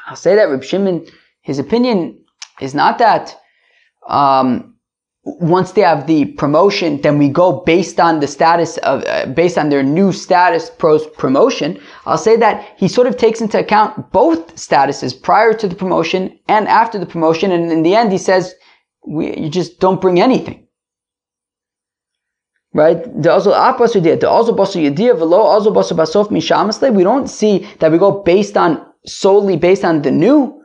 I'll 0.07 0.16
say 0.16 0.35
that 0.35 0.49
Reb 0.49 0.64
Shimon, 0.64 1.07
his 1.43 1.59
opinion 1.59 2.25
is 2.61 2.75
not 2.75 2.99
that 2.99 3.37
um, 4.09 4.69
once 5.40 5.73
they 5.73 5.83
have 5.83 6.07
the 6.07 6.25
promotion, 6.25 7.01
then 7.03 7.19
we 7.19 7.29
go 7.29 7.61
based 7.61 8.01
on 8.01 8.21
the 8.21 8.27
status 8.27 8.79
of, 8.79 9.05
uh, 9.07 9.27
based 9.27 9.59
on 9.59 9.69
their 9.69 9.83
new 9.83 10.12
status 10.12 10.71
post 10.71 11.12
promotion. 11.14 11.79
I'll 12.07 12.19
say 12.19 12.37
that 12.37 12.75
he 12.77 12.88
sort 12.88 13.07
of 13.07 13.16
takes 13.16 13.40
into 13.40 13.59
account 13.59 14.12
both 14.12 14.57
statuses 14.57 15.21
prior 15.21 15.53
to 15.55 15.69
the 15.69 15.75
promotion 15.75 16.38
and 16.49 16.69
after 16.69 16.99
the 16.99 17.07
promotion. 17.07 17.53
And 17.53 17.71
in 17.71 17.83
the 17.83 17.95
end, 17.95 18.12
he 18.12 18.19
says, 18.19 18.55
we, 19.07 19.37
you 19.37 19.49
just 19.49 19.81
don't 19.81 20.01
bring 20.01 20.21
anything. 20.21 20.66
Right? 22.73 23.05
We 23.14 23.23
don't 27.03 27.29
see 27.29 27.69
that 27.81 27.93
we 27.93 27.99
go 27.99 28.23
based 28.23 28.57
on 28.57 28.87
solely 29.07 29.57
based 29.57 29.85
on 29.85 30.03
the 30.03 30.11
new 30.11 30.60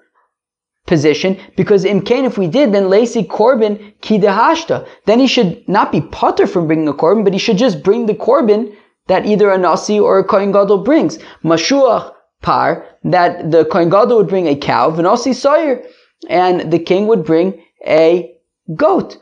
position 0.85 1.39
because 1.55 1.83
in 1.83 2.01
Cain, 2.01 2.25
if 2.25 2.37
we 2.37 2.47
did, 2.47 2.73
then 2.73 2.89
Lacey 2.89 3.23
korban 3.23 3.93
kidehashta. 4.01 4.87
Then 5.05 5.19
he 5.19 5.27
should 5.27 5.67
not 5.67 5.91
be 5.91 6.01
putter 6.01 6.47
from 6.47 6.67
bringing 6.67 6.87
a 6.87 6.93
korban, 6.93 7.23
but 7.23 7.33
he 7.33 7.39
should 7.39 7.57
just 7.57 7.83
bring 7.83 8.05
the 8.05 8.13
korban 8.13 8.75
that 9.07 9.25
either 9.25 9.49
a 9.49 9.57
Nasi 9.57 9.99
or 9.99 10.19
a 10.19 10.23
Kohen 10.23 10.51
Gadol 10.51 10.79
brings. 10.79 11.19
Mashuach 11.43 12.13
par, 12.41 12.85
that 13.03 13.51
the 13.51 13.65
Kohen 13.65 13.89
Gadol 13.89 14.17
would 14.17 14.27
bring 14.27 14.47
a 14.47 14.55
cow, 14.55 14.91
V'nasi 14.91 15.33
Sawyer, 15.33 15.83
and 16.29 16.71
the 16.71 16.79
king 16.79 17.07
would 17.07 17.23
bring 17.23 17.61
a 17.85 18.35
goat. 18.75 19.17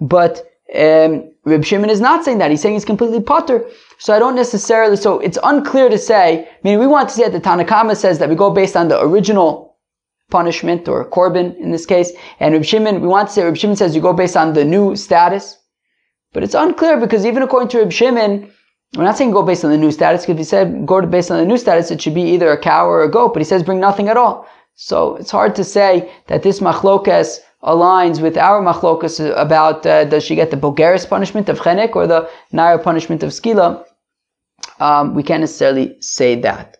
But 0.00 0.44
um, 0.74 1.30
Reb 1.44 1.64
Shimon 1.64 1.90
is 1.90 2.00
not 2.00 2.24
saying 2.24 2.38
that. 2.38 2.50
He's 2.50 2.62
saying 2.62 2.74
he's 2.74 2.84
completely 2.84 3.20
potter. 3.20 3.64
So 3.98 4.14
I 4.14 4.18
don't 4.18 4.34
necessarily, 4.34 4.96
so 4.96 5.20
it's 5.20 5.38
unclear 5.42 5.88
to 5.88 5.98
say, 5.98 6.48
I 6.48 6.58
mean, 6.62 6.78
we 6.78 6.86
want 6.86 7.08
to 7.08 7.14
say 7.14 7.28
that 7.28 7.32
the 7.32 7.40
Tanakhama 7.40 7.96
says 7.96 8.18
that 8.18 8.28
we 8.28 8.34
go 8.34 8.50
based 8.50 8.76
on 8.76 8.88
the 8.88 9.00
original 9.00 9.63
punishment 10.30 10.88
or 10.88 11.08
korban 11.08 11.56
in 11.58 11.70
this 11.70 11.86
case. 11.86 12.12
And 12.40 12.54
Reb 12.54 12.64
Shimon, 12.64 13.00
we 13.00 13.08
want 13.08 13.28
to 13.28 13.34
say 13.34 13.44
Reb 13.44 13.56
Shimon 13.56 13.76
says 13.76 13.94
you 13.94 14.02
go 14.02 14.12
based 14.12 14.36
on 14.36 14.54
the 14.54 14.64
new 14.64 14.96
status, 14.96 15.58
but 16.32 16.42
it's 16.42 16.54
unclear 16.54 16.98
because 16.98 17.24
even 17.26 17.42
according 17.42 17.68
to 17.70 17.78
Reb 17.78 17.92
Shimon, 17.92 18.50
we're 18.96 19.04
not 19.04 19.18
saying 19.18 19.32
go 19.32 19.42
based 19.42 19.64
on 19.64 19.70
the 19.70 19.76
new 19.76 19.90
status 19.90 20.22
because 20.22 20.34
if 20.34 20.38
he 20.38 20.44
said 20.44 20.86
go 20.86 21.04
based 21.06 21.30
on 21.30 21.38
the 21.38 21.44
new 21.44 21.58
status, 21.58 21.90
it 21.90 22.00
should 22.00 22.14
be 22.14 22.22
either 22.22 22.50
a 22.50 22.60
cow 22.60 22.86
or 22.86 23.02
a 23.02 23.10
goat, 23.10 23.34
but 23.34 23.40
he 23.40 23.44
says 23.44 23.62
bring 23.62 23.80
nothing 23.80 24.08
at 24.08 24.16
all. 24.16 24.46
So 24.76 25.16
it's 25.16 25.30
hard 25.30 25.54
to 25.56 25.64
say 25.64 26.12
that 26.26 26.42
this 26.42 26.60
machlokas 26.60 27.38
aligns 27.62 28.20
with 28.20 28.36
our 28.36 28.60
machlokas 28.62 29.34
about 29.36 29.86
uh, 29.86 30.04
does 30.04 30.24
she 30.24 30.34
get 30.34 30.50
the 30.50 30.56
bogeris 30.56 31.08
punishment 31.08 31.48
of 31.48 31.60
chenek 31.60 31.96
or 31.96 32.06
the 32.06 32.28
naira 32.52 32.82
punishment 32.82 33.22
of 33.22 33.30
skila. 33.30 33.84
Um, 34.80 35.14
we 35.14 35.22
can't 35.22 35.40
necessarily 35.40 35.96
say 36.00 36.34
that. 36.40 36.76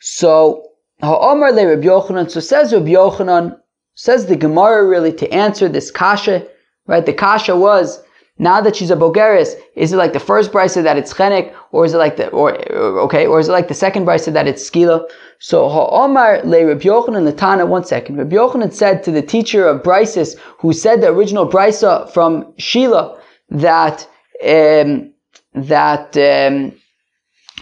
So 0.00 0.69
Ha'omar 1.02 1.52
le 1.52 1.66
Rabbi 1.66 1.86
Yochanan. 1.86 2.30
So 2.30 2.40
says 2.40 2.72
Rabbi 2.72 2.90
Yochanan, 2.90 3.58
says 3.94 4.26
the 4.26 4.36
Gemara 4.36 4.86
really 4.86 5.12
to 5.14 5.30
answer 5.32 5.68
this 5.68 5.90
kasha, 5.90 6.46
right? 6.86 7.04
The 7.04 7.12
kasha 7.12 7.56
was, 7.56 8.02
now 8.38 8.60
that 8.62 8.76
she's 8.76 8.90
a 8.90 8.96
bogeris, 8.96 9.54
is 9.76 9.92
it 9.92 9.96
like 9.96 10.14
the 10.14 10.20
first 10.20 10.52
brisa 10.52 10.82
that 10.82 10.96
it's 10.96 11.12
chenek, 11.12 11.54
or 11.72 11.84
is 11.84 11.92
it 11.92 11.98
like 11.98 12.16
the, 12.16 12.28
or, 12.30 12.54
okay, 13.00 13.26
or 13.26 13.38
is 13.38 13.48
it 13.48 13.52
like 13.52 13.68
the 13.68 13.74
second 13.74 14.06
brisa 14.06 14.32
that 14.32 14.48
it's 14.48 14.68
skila? 14.68 15.06
So 15.38 15.68
Ha'omar 15.68 16.42
le 16.44 16.66
Rabbi 16.66 16.84
Yochanan 16.84 17.36
Tana, 17.36 17.66
one 17.66 17.84
second. 17.84 18.16
Rabbi 18.16 18.36
Yochanan 18.36 18.72
said 18.72 19.02
to 19.04 19.10
the 19.10 19.22
teacher 19.22 19.66
of 19.66 19.82
brises, 19.82 20.38
who 20.58 20.72
said 20.72 21.00
the 21.00 21.08
original 21.08 21.46
brisa 21.48 22.10
from 22.12 22.54
Shila, 22.58 23.18
that, 23.50 24.06
um, 24.42 25.12
that, 25.54 26.16
um, 26.16 26.72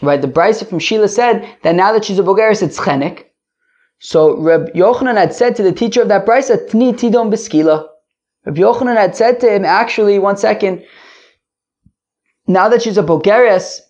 right, 0.02 0.20
the 0.20 0.28
brisa 0.28 0.68
from 0.68 0.78
Shila 0.78 1.08
said 1.08 1.48
that 1.62 1.74
now 1.74 1.92
that 1.92 2.04
she's 2.04 2.18
a 2.18 2.22
bogeris, 2.22 2.62
it's 2.62 2.78
chenek. 2.78 3.24
So 4.00 4.36
Reb 4.38 4.72
Yochanan 4.74 5.16
had 5.16 5.34
said 5.34 5.56
to 5.56 5.62
the 5.62 5.72
teacher 5.72 6.02
of 6.02 6.08
that 6.08 6.26
brisa, 6.26 6.68
Tni 6.68 6.92
tidon 6.92 7.32
beskila. 7.32 7.86
Reb 8.46 8.56
Yochanan 8.56 8.96
had 8.96 9.16
said 9.16 9.40
to 9.40 9.52
him, 9.52 9.64
actually, 9.64 10.18
one 10.18 10.36
second, 10.36 10.84
now 12.46 12.68
that 12.68 12.82
she's 12.82 12.98
a 12.98 13.02
Bogeres, 13.02 13.80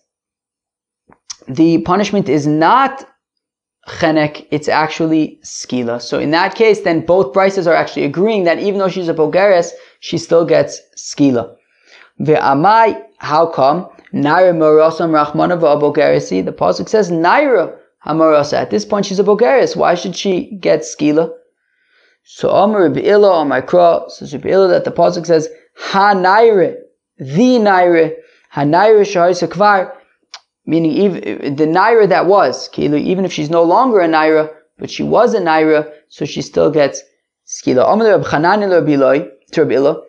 the 1.47 1.79
punishment 1.81 2.27
is 2.27 2.45
not 2.45 3.07
chenek, 3.87 4.47
it's 4.51 4.67
actually 4.67 5.39
skila. 5.43 6.01
So 6.01 6.19
in 6.19 6.31
that 6.31 6.55
case, 6.55 6.81
then 6.81 7.05
both 7.05 7.33
brises 7.33 7.67
are 7.67 7.75
actually 7.75 8.05
agreeing 8.05 8.43
that 8.43 8.59
even 8.59 8.79
though 8.79 8.89
she's 8.89 9.09
a 9.09 9.13
Bogeres, 9.13 9.71
she 9.99 10.17
still 10.17 10.45
gets 10.45 10.81
skila. 10.97 11.55
Ve'amai, 12.19 13.01
how 13.19 13.45
come? 13.45 13.87
Naira 14.13 14.53
morosam 14.53 15.11
rachmana 15.11 15.57
v'abogeresi. 15.57 16.43
The 16.43 16.51
pasuk 16.51 16.89
says 16.89 17.11
naira 17.11 17.78
Hamarasa. 18.05 18.53
At 18.53 18.69
this 18.69 18.85
point, 18.85 19.05
she's 19.05 19.19
a 19.19 19.23
Bulgarian. 19.23 19.67
Why 19.75 19.95
should 19.95 20.15
she 20.15 20.57
get 20.57 20.81
skila? 20.81 21.31
So 22.23 22.49
Amar 22.49 22.95
Illa 22.97 23.31
on 23.31 23.47
my 23.47 23.61
cross, 23.61 24.19
so 24.19 24.37
Illa 24.37 24.67
that 24.67 24.85
the 24.85 24.91
pasuk 24.91 25.25
says 25.25 25.49
Ha 25.77 26.13
Naire, 26.13 26.77
the 27.17 27.59
Naire, 27.59 28.17
Ha 28.51 28.63
Naire 28.63 29.01
Shahisa 29.01 29.91
meaning 30.65 30.91
even 30.91 31.55
the 31.55 31.65
Naira 31.65 32.07
that 32.07 32.27
was, 32.27 32.69
even 32.77 33.25
if 33.25 33.33
she's 33.33 33.49
no 33.49 33.63
longer 33.63 33.99
a 34.01 34.07
Naira, 34.07 34.53
but 34.77 34.91
she 34.91 35.01
was 35.01 35.33
a 35.33 35.39
Naira, 35.39 35.91
so 36.09 36.25
she 36.25 36.41
still 36.41 36.69
gets 36.69 37.01
skila. 37.47 37.91
Amar 37.91 38.07
Reb 38.07 38.23
Chanani 38.23 38.67
Rabbiloi, 38.67 39.27
to 39.53 39.65
Rabbi 39.65 39.99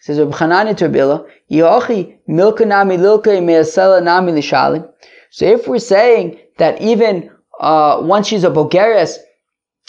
says 0.00 0.18
Reb 0.18 0.30
Chanani 0.30 0.76
to 0.76 0.88
Rabbi 0.88 1.24
Yochi 1.50 2.18
Milka 2.28 2.64
Nami 2.64 2.96
Lilka 2.96 3.40
Measela 3.42 4.02
Nami 4.02 4.32
Lishalim. 4.32 4.88
So 5.30 5.46
if 5.46 5.66
we're 5.66 5.78
saying 5.78 6.38
that 6.58 6.80
even 6.80 7.30
uh, 7.60 8.00
once 8.02 8.26
she's 8.28 8.44
a 8.44 8.50
Bulgarias, 8.50 9.18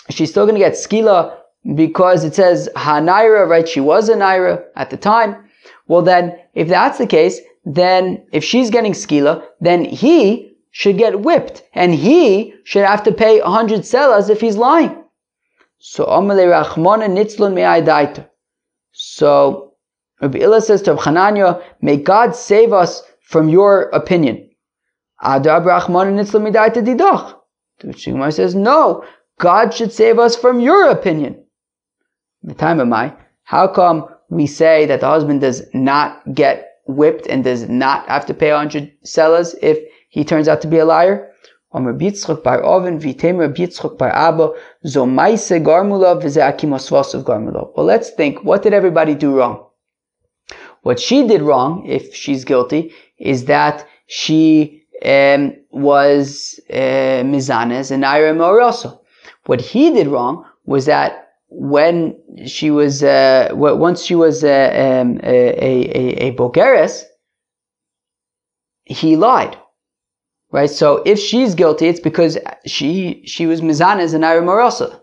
she's 0.10 0.30
still 0.30 0.45
going 0.45 0.56
to 0.56 0.65
get 0.65 0.73
skila 0.73 1.38
because 1.75 2.23
it 2.23 2.36
says 2.36 2.69
Hanaira, 2.75 3.47
right? 3.47 3.67
She 3.67 3.80
was 3.80 4.10
a 4.10 4.15
Naira 4.15 4.63
at 4.75 4.89
the 4.89 4.97
time. 4.97 5.49
Well, 5.88 6.01
then, 6.01 6.38
if 6.54 6.67
that's 6.67 6.97
the 6.97 7.08
case, 7.08 7.39
then 7.65 8.25
if 8.32 8.43
she's 8.43 8.69
getting 8.69 8.93
skila, 8.93 9.43
then 9.60 9.84
he 9.84 10.56
should 10.71 10.97
get 10.97 11.21
whipped 11.21 11.63
and 11.73 11.93
he 11.93 12.54
should 12.63 12.86
have 12.86 13.04
to 13.04 13.12
pay 13.12 13.39
a 13.39 13.49
hundred 13.49 13.82
selas 13.82 14.30
if 14.30 14.41
he's 14.41 14.58
lying. 14.58 15.04
So, 15.80 16.06
so 18.91 19.73
Rabbi 20.21 20.38
Illa 20.39 20.62
says 20.62 20.82
to 20.84 20.95
Chananya, 20.95 21.63
may 21.82 21.97
God 21.97 22.36
save 22.36 22.73
us 22.73 23.04
from 23.21 23.49
your 23.49 23.84
opinion. 23.89 24.49
To 27.80 27.88
which 27.88 28.06
Gemara 28.06 28.32
says, 28.32 28.56
no, 28.56 29.04
God 29.39 29.73
should 29.73 29.91
save 29.91 30.19
us 30.19 30.36
from 30.36 30.60
your 30.60 30.89
opinion. 30.89 31.43
The 32.43 32.54
time 32.54 32.80
of 32.80 32.88
my, 32.88 33.13
how 33.43 33.67
come 33.67 34.08
we 34.30 34.47
say 34.47 34.86
that 34.86 35.01
the 35.01 35.08
husband 35.08 35.41
does 35.41 35.63
not 35.73 36.21
get 36.34 36.80
whipped 36.88 37.28
and 37.28 37.43
does 37.43 37.67
not 37.67 38.08
have 38.08 38.25
to 38.28 38.34
pay 38.34 38.51
100 38.51 38.91
selas 39.04 39.56
if 39.62 39.80
he 40.10 40.23
turns 40.23 40.47
out 40.47 40.62
to 40.62 40.67
be 40.67 40.78
a 40.78 40.86
liar? 40.86 41.32
Well, 41.73 41.84
let's 47.86 48.10
think, 48.12 48.43
what 48.43 48.62
did 48.63 48.73
everybody 48.73 49.15
do 49.15 49.38
wrong? 49.38 49.65
What 50.84 50.99
she 50.99 51.28
did 51.28 51.41
wrong, 51.41 51.86
if 51.86 52.15
she's 52.15 52.45
guilty, 52.45 52.93
is 53.17 53.45
that 53.45 53.86
she 54.08 54.85
um, 55.03 55.55
was 55.71 56.60
uh, 56.69 57.23
Mizanes 57.23 57.91
and 57.91 58.05
Ira 58.05 58.34
Moroso. 58.34 59.01
What 59.45 59.62
he 59.62 59.91
did 59.91 60.08
wrong 60.08 60.45
was 60.65 60.86
that 60.86 61.29
when 61.49 62.17
she 62.45 62.71
was, 62.71 63.03
uh, 63.03 63.49
once 63.53 64.03
she 64.03 64.15
was 64.15 64.43
uh, 64.43 65.01
um, 65.03 65.19
a, 65.23 65.38
a, 65.63 66.27
a 66.27 66.36
Bulgaris, 66.36 67.03
he 68.86 69.15
lied. 69.15 69.58
Right? 70.51 70.69
So 70.69 71.01
if 71.05 71.19
she's 71.19 71.55
guilty, 71.55 71.88
it's 71.88 71.99
because 71.99 72.38
she, 72.65 73.23
she 73.25 73.45
was 73.45 73.62
Mizanes 73.62 74.13
and 74.13 74.25
Ira 74.25 74.41
Moroso. 74.41 75.01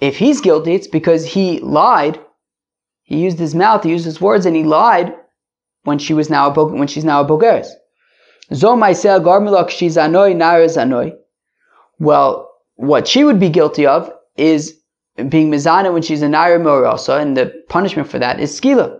If 0.00 0.16
he's 0.16 0.40
guilty, 0.40 0.74
it's 0.74 0.88
because 0.88 1.26
he 1.26 1.60
lied. 1.60 2.18
He 3.02 3.18
used 3.18 3.38
his 3.38 3.54
mouth, 3.54 3.84
he 3.84 3.90
used 3.90 4.04
his 4.04 4.20
words, 4.20 4.46
and 4.46 4.56
he 4.56 4.64
lied 4.64 5.14
when 5.84 5.98
she 5.98 6.14
was 6.14 6.30
now 6.30 6.52
a, 6.52 6.64
when 6.64 6.88
she's 6.88 7.04
now 7.04 7.20
a 7.20 7.24
Bulgaris. 7.24 7.68
Well, 11.98 12.50
what 12.76 13.08
she 13.08 13.24
would 13.24 13.40
be 13.40 13.48
guilty 13.48 13.86
of 13.86 14.12
is 14.36 14.76
being 15.28 15.50
Mizana 15.50 15.92
when 15.92 16.02
she's 16.02 16.22
a 16.22 16.26
Naira 16.26 16.60
Morasa, 16.60 17.20
and 17.20 17.36
the 17.36 17.52
punishment 17.68 18.08
for 18.08 18.18
that 18.18 18.40
is 18.40 18.58
Skila. 18.58 18.98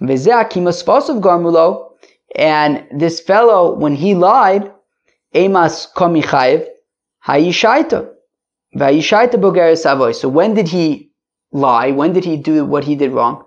Garmulo, 0.00 1.90
and 2.36 2.86
this 2.92 3.20
fellow, 3.20 3.74
when 3.74 3.94
he 3.94 4.14
lied, 4.14 4.72
Emas 5.34 5.86
Komichayev, 5.94 6.66
Hayishaita. 7.26 8.08
Vayishaita 8.76 9.34
Bogeres 9.34 9.78
Savoy. 9.78 10.12
So 10.12 10.28
when 10.28 10.54
did 10.54 10.68
he 10.68 11.10
lie? 11.52 11.90
When 11.90 12.12
did 12.12 12.24
he 12.24 12.36
do 12.36 12.64
what 12.64 12.84
he 12.84 12.94
did 12.94 13.12
wrong? 13.12 13.44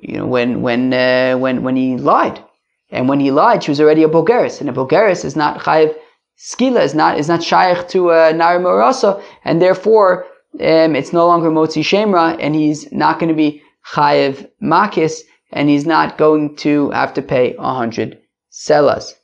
you 0.00 0.18
know, 0.18 0.26
when 0.26 0.62
when 0.62 0.92
uh, 0.92 1.36
when 1.38 1.62
when 1.62 1.76
he 1.76 1.96
lied, 1.96 2.42
and 2.90 3.08
when 3.08 3.20
he 3.20 3.30
lied, 3.30 3.64
she 3.64 3.70
was 3.70 3.80
already 3.80 4.02
a 4.02 4.08
bogeris, 4.08 4.60
and 4.60 4.70
a 4.70 4.72
bogeris 4.72 5.24
is 5.24 5.36
not 5.36 5.60
chayiv 5.60 5.94
skila, 6.38 6.82
is 6.82 6.94
not 6.94 7.18
is 7.18 7.28
not 7.28 7.42
shaykh 7.42 7.88
to 7.88 8.10
uh, 8.10 8.32
nari 8.34 8.58
morasa, 8.62 9.22
and 9.44 9.60
therefore 9.60 10.24
um, 10.60 10.94
it's 10.94 11.12
no 11.12 11.26
longer 11.26 11.50
motzi 11.50 11.82
shemra, 11.82 12.36
and 12.40 12.54
he's 12.54 12.90
not 12.92 13.18
going 13.18 13.28
to 13.28 13.34
be 13.34 13.62
chayiv 13.92 14.48
makis, 14.62 15.20
and 15.52 15.68
he's 15.68 15.86
not 15.86 16.18
going 16.18 16.56
to 16.56 16.90
have 16.90 17.14
to 17.14 17.22
pay 17.22 17.54
a 17.58 17.74
hundred 17.74 18.20
selas. 18.52 19.14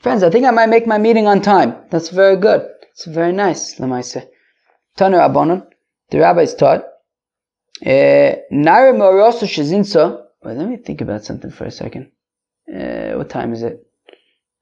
Friends, 0.00 0.22
I 0.22 0.30
think 0.30 0.44
I 0.44 0.50
might 0.50 0.68
make 0.68 0.86
my 0.86 0.98
meeting 0.98 1.26
on 1.26 1.40
time. 1.40 1.76
That's 1.90 2.10
very 2.10 2.36
good. 2.36 2.68
It's 2.92 3.06
very 3.06 3.32
nice, 3.32 3.76
Lamaisa. 3.80 4.26
Taner 4.98 5.20
Abonon, 5.26 5.66
the 6.10 6.20
rabbis 6.20 6.54
taught, 6.54 6.84
uh, 7.84 8.36
Nare 8.50 8.92
Moroso 8.92 9.46
Shazinsa. 9.46 10.22
Wait, 10.42 10.56
let 10.56 10.68
me 10.68 10.76
think 10.76 11.00
about 11.00 11.24
something 11.24 11.50
for 11.50 11.64
a 11.64 11.70
second. 11.70 12.12
Uh, 12.74 13.18
what 13.18 13.30
time 13.30 13.52
is 13.52 13.62
it? 13.62 13.86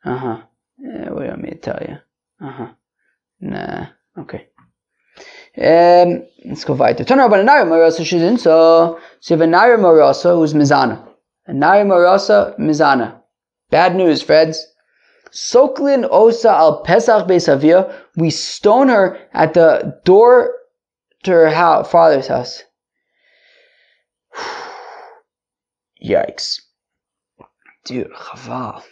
Uh 0.04 0.16
huh. 0.16 0.42
Uh, 0.84 1.14
wait, 1.14 1.28
let 1.28 1.40
me 1.40 1.54
tell 1.62 1.78
you. 1.88 1.96
Uh 2.46 2.52
huh. 2.52 2.72
Nah. 3.40 3.86
Okay. 4.18 4.48
Um, 5.56 6.26
let's 6.44 6.64
go 6.64 6.74
weiter. 6.74 7.04
Taner 7.04 7.28
Abonon, 7.28 7.44
Nare 7.44 7.64
Moroso 7.64 8.02
Shazinsa. 8.02 8.40
So 8.40 9.00
so 9.20 9.34
you 9.34 9.40
have 9.40 9.48
a 9.48 9.50
Nare 9.50 9.78
Moroso 9.78 10.36
who's 10.36 10.54
Mizana. 10.54 11.08
A 11.46 11.52
Nare 11.52 11.84
Moroso 11.84 12.58
Mizana. 12.58 13.20
Bad 13.70 13.96
news, 13.96 14.22
Freds. 14.22 14.58
Soklin 15.32 16.06
Osa 16.10 16.50
al 16.50 16.82
Pesach 16.82 17.26
Beisavia, 17.26 17.90
we 18.16 18.28
stone 18.28 18.88
her 18.88 19.18
at 19.32 19.54
the 19.54 19.98
door 20.04 20.54
to 21.22 21.30
her 21.30 21.48
house, 21.48 21.90
father's 21.90 22.26
house. 22.26 22.62
Yikes. 26.04 26.60
Dude, 27.84 28.12
chaval. 28.12 28.82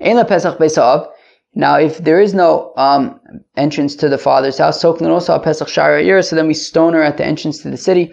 Ein 0.00 0.24
Pesach 0.26 0.58
Beisav. 0.58 1.08
Now, 1.54 1.78
if 1.78 1.98
there 1.98 2.20
is 2.20 2.34
no 2.34 2.72
um, 2.76 3.20
entrance 3.56 3.94
to 3.96 4.08
the 4.08 4.18
father's 4.18 4.58
house, 4.58 4.82
Soklin 4.82 5.10
Osa 5.10 5.32
al 5.32 5.40
Pesach 5.40 5.68
Shara 5.68 6.24
so 6.24 6.34
then 6.34 6.48
we 6.48 6.54
stone 6.54 6.94
her 6.94 7.02
at 7.02 7.16
the 7.16 7.24
entrance 7.24 7.62
to 7.62 7.70
the 7.70 7.76
city, 7.76 8.12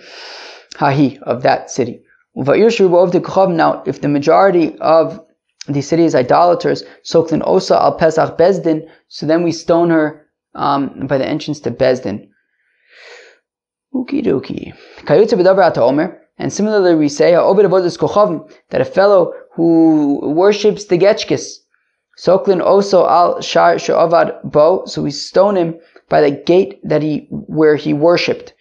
Hahi, 0.75 1.17
of 1.23 1.41
that 1.41 1.71
city. 1.71 2.03
Now, 2.35 3.83
if 3.85 4.01
the 4.01 4.07
majority 4.07 4.77
of 4.79 5.19
the 5.67 5.81
city 5.81 6.03
is 6.03 6.13
idolaters, 6.13 6.83
Soklin 7.03 7.41
Osa 7.45 7.81
al 7.81 7.95
Pesach 7.95 8.37
Bezdin, 8.37 8.87
so 9.07 9.25
then 9.25 9.41
we 9.41 9.51
stone 9.51 9.89
her 9.89 10.27
um, 10.53 11.07
by 11.07 11.17
the 11.17 11.25
entrance 11.27 11.59
to 11.61 11.71
Bezdin. 11.71 12.27
Okie 13.93 14.23
dokie. 14.23 14.73
And 16.41 16.51
similarly, 16.51 16.95
we 16.95 17.07
say 17.07 17.35
oh, 17.35 17.53
that 17.53 18.81
a 18.81 18.85
fellow 18.85 19.33
who 19.53 20.19
worships 20.23 20.85
the 20.85 20.97
Getchkis, 20.97 21.57
Soklin 22.17 22.65
also 22.65 23.07
al 23.07 23.41
shar 23.41 23.77
she'avad 23.77 24.39
bo, 24.43 24.83
so 24.85 25.03
we 25.03 25.11
stone 25.11 25.55
him 25.55 25.79
by 26.09 26.19
the 26.19 26.31
gate 26.31 26.79
that 26.83 27.03
he 27.03 27.27
where 27.29 27.75
he 27.75 27.93
worshipped. 27.93 28.55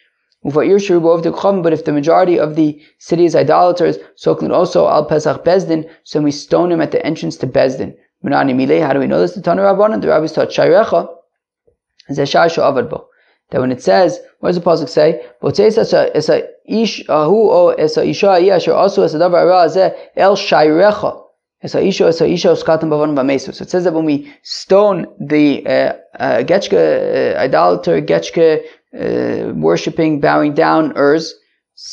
But 0.44 0.58
if 0.58 1.84
the 1.86 1.92
majority 1.92 2.38
of 2.38 2.54
the 2.54 2.82
city 2.98 3.24
is 3.24 3.34
idolaters, 3.34 3.96
so 4.14 4.34
also 4.52 4.86
al 4.86 5.06
Pesach 5.06 5.42
Bezdin, 5.42 5.88
so 6.04 6.20
we 6.20 6.32
stone 6.32 6.70
him 6.70 6.82
at 6.82 6.90
the 6.92 7.04
entrance 7.04 7.36
to 7.38 7.46
Bezdin. 7.46 7.96
How 8.22 8.44
do 8.44 8.98
we 9.00 9.06
know 9.06 9.20
this? 9.22 9.32
The 9.32 9.40
Tanu 9.40 9.62
Rabbanan, 9.62 10.02
the 10.02 10.08
rabbis 10.08 10.32
taught 10.32 10.50
Shayrecha, 10.50 11.08
that 13.50 13.60
when 13.60 13.72
it 13.72 13.82
says, 13.82 14.20
what 14.38 14.50
does 14.50 14.56
the 14.56 14.62
pasuk 14.62 14.88
say? 14.88 15.26
El 20.16 20.36
shayrecha. 20.36 21.16
So 21.66 21.78
it 21.78 21.92
says 23.70 23.84
that 23.84 23.92
when 23.92 24.06
we 24.06 24.32
stone 24.42 25.06
the 25.20 25.66
uh, 25.66 25.92
uh, 26.18 26.42
Getchka, 26.42 27.36
uh, 27.36 27.38
idolater, 27.38 28.00
Getchka, 28.00 28.62
uh, 28.94 29.52
worshipping, 29.54 30.20
bowing 30.20 30.54
down 30.54 30.94
Urs. 30.94 31.32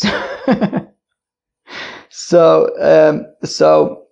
So, 2.20 2.72
um, 2.82 3.28
so, 3.48 4.04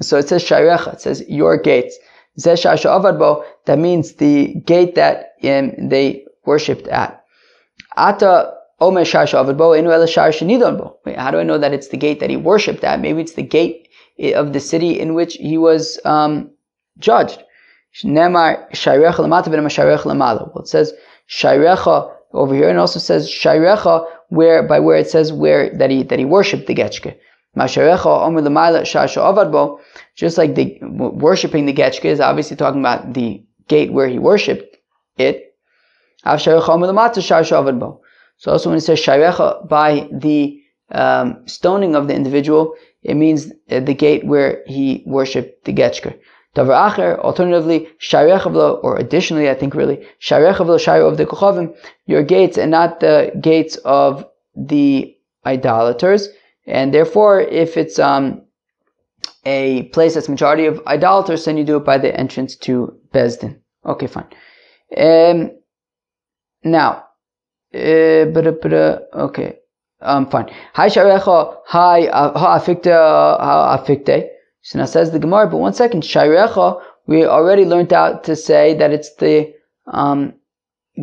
so 0.00 0.18
it 0.18 0.28
says 0.28 0.42
Shairecha, 0.42 0.94
it 0.94 1.00
says 1.00 1.24
your 1.28 1.56
gates. 1.56 1.96
That 2.36 3.78
means 3.78 4.14
the 4.14 4.54
gate 4.66 4.94
that 4.96 5.32
um, 5.44 5.88
they 5.88 6.26
worshipped 6.44 6.88
at. 6.88 7.24
Ata 7.96 8.52
How 11.16 11.30
do 11.30 11.38
I 11.38 11.42
know 11.42 11.58
that 11.58 11.72
it's 11.72 11.88
the 11.88 11.96
gate 11.96 12.20
that 12.20 12.30
he 12.30 12.36
worshipped 12.36 12.84
at? 12.84 13.00
Maybe 13.00 13.20
it's 13.20 13.34
the 13.34 13.42
gate 13.42 13.88
of 14.34 14.52
the 14.52 14.60
city 14.60 14.98
in 14.98 15.14
which 15.14 15.34
he 15.34 15.58
was 15.58 15.98
um, 16.04 16.50
judged. 16.98 17.42
Well, 18.02 20.62
it 20.62 20.68
says 20.68 20.92
Shairecha 21.28 22.12
over 22.32 22.54
here, 22.54 22.68
and 22.68 22.78
also 22.78 22.98
says 22.98 23.28
Shairecha, 23.28 24.06
where 24.28 24.62
by 24.62 24.80
where 24.80 24.96
it 24.96 25.10
says 25.10 25.32
where 25.32 25.76
that 25.78 25.90
he 25.90 26.02
that 26.04 26.18
he 26.18 26.24
worshipped 26.24 26.66
the 26.66 26.74
Getchke. 26.74 27.16
Just 30.16 30.38
like 30.38 30.54
the 30.54 30.78
worshipping 30.82 31.66
the 31.66 31.74
Getchke 31.74 32.06
is 32.06 32.20
obviously 32.20 32.56
talking 32.56 32.80
about 32.80 33.12
the 33.12 33.44
gate 33.68 33.92
where 33.92 34.08
he 34.08 34.18
worshipped 34.18 34.76
it. 35.18 35.54
So 38.42 38.50
also 38.50 38.70
when 38.70 38.78
it 38.78 38.80
says 38.80 38.98
Shairecha 38.98 39.68
by 39.68 40.08
the 40.10 40.60
um, 40.90 41.46
stoning 41.46 41.94
of 41.94 42.08
the 42.08 42.14
individual, 42.16 42.74
it 43.00 43.14
means 43.14 43.52
uh, 43.70 43.78
the 43.78 43.94
gate 43.94 44.26
where 44.26 44.64
he 44.66 45.04
worshipped 45.06 45.64
the 45.64 45.72
Getchker. 45.72 46.18
Davar 46.56 46.90
acher, 46.90 47.20
alternatively, 47.20 47.88
sharechavlo, 48.00 48.82
or 48.82 48.96
additionally, 48.96 49.48
I 49.48 49.54
think 49.54 49.76
really, 49.76 50.04
sharechavlo 50.20 50.76
shayro 50.76 51.08
of 51.08 51.18
the 51.18 51.24
kochavim, 51.24 51.76
your 52.06 52.24
gates 52.24 52.58
and 52.58 52.72
not 52.72 52.98
the 52.98 53.30
gates 53.40 53.76
of 53.84 54.26
the 54.56 55.16
idolaters. 55.46 56.28
And 56.66 56.92
therefore, 56.92 57.40
if 57.42 57.76
it's 57.76 58.00
um, 58.00 58.42
a 59.46 59.84
place 59.94 60.14
that's 60.14 60.28
majority 60.28 60.66
of 60.66 60.84
idolaters, 60.88 61.44
then 61.44 61.58
you 61.58 61.64
do 61.64 61.76
it 61.76 61.84
by 61.84 61.96
the 61.96 62.12
entrance 62.18 62.56
to 62.56 62.98
Bezdin. 63.14 63.60
Okay, 63.86 64.08
fine. 64.08 64.26
Um, 64.96 65.52
now, 66.64 67.04
uh, 67.74 67.78
uh, 67.78 68.98
okay, 69.14 69.58
um, 70.00 70.28
fine. 70.28 70.50
Hi 70.74 70.88
sharecha, 70.88 71.56
hi 71.66 72.06
ha 72.06 72.58
afikte, 72.58 72.92
ha 72.92 73.78
afikte. 73.78 74.28
So 74.62 74.78
now 74.78 74.84
says 74.84 75.10
the 75.10 75.18
Gemara, 75.18 75.48
but 75.48 75.56
one 75.56 75.72
second, 75.72 76.04
Shairecha, 76.04 76.80
we 77.06 77.26
already 77.26 77.64
learned 77.64 77.92
out 77.92 78.22
to 78.24 78.36
say 78.36 78.74
that 78.74 78.92
it's 78.92 79.14
the 79.16 79.52
um, 79.86 80.34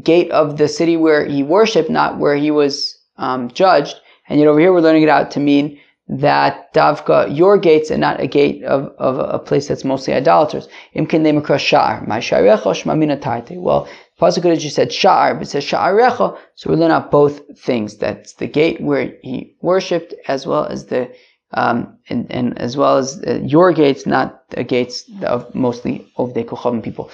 gate 0.01 0.31
of 0.31 0.57
the 0.57 0.69
city 0.69 0.95
where 0.95 1.25
he 1.25 1.43
worshipped, 1.43 1.89
not 1.89 2.19
where 2.19 2.35
he 2.35 2.51
was 2.51 2.97
um, 3.17 3.49
judged. 3.51 3.97
And 4.29 4.39
yet 4.39 4.47
over 4.47 4.59
here 4.59 4.71
we're 4.71 4.79
learning 4.79 5.03
it 5.03 5.09
out 5.09 5.31
to 5.31 5.41
mean 5.41 5.79
that 6.07 6.73
davka 6.73 7.35
your 7.35 7.57
gates 7.57 7.91
and 7.91 8.01
not 8.01 8.19
a 8.21 8.27
gate 8.27 8.63
of, 8.63 8.93
of 8.97 9.19
a 9.19 9.39
place 9.39 9.67
that's 9.67 9.83
mostly 9.83 10.13
idolaters. 10.13 10.67
Imkin 10.95 11.23
sha'ar. 11.23 12.07
My 12.07 12.19
sha'arecha 12.19 12.63
shmamina. 12.63 13.57
Well, 13.57 13.87
Pasuk 14.19 14.59
just 14.59 14.75
said 14.75 14.89
sha'ar, 14.89 15.33
but 15.33 15.43
it 15.43 15.49
says 15.49 15.63
sha'arecha. 15.63 16.37
So 16.55 16.69
we 16.69 16.75
learn 16.75 16.91
out 16.91 17.09
both 17.09 17.41
things. 17.57 17.97
That's 17.97 18.33
the 18.33 18.47
gate 18.47 18.81
where 18.81 19.13
he 19.21 19.55
worshipped 19.61 20.13
as 20.27 20.45
well 20.45 20.65
as 20.65 20.87
the 20.87 21.09
um, 21.51 21.97
and, 22.09 22.31
and, 22.31 22.59
as 22.59 22.77
well 22.77 22.97
as 22.97 23.23
uh, 23.25 23.39
your 23.43 23.71
gates, 23.71 24.05
not 24.05 24.47
the 24.49 24.63
gates 24.63 25.09
of 25.23 25.53
mostly 25.55 26.07
of 26.17 26.35
the 26.35 26.43
Kocham 26.43 26.83
people. 26.83 27.09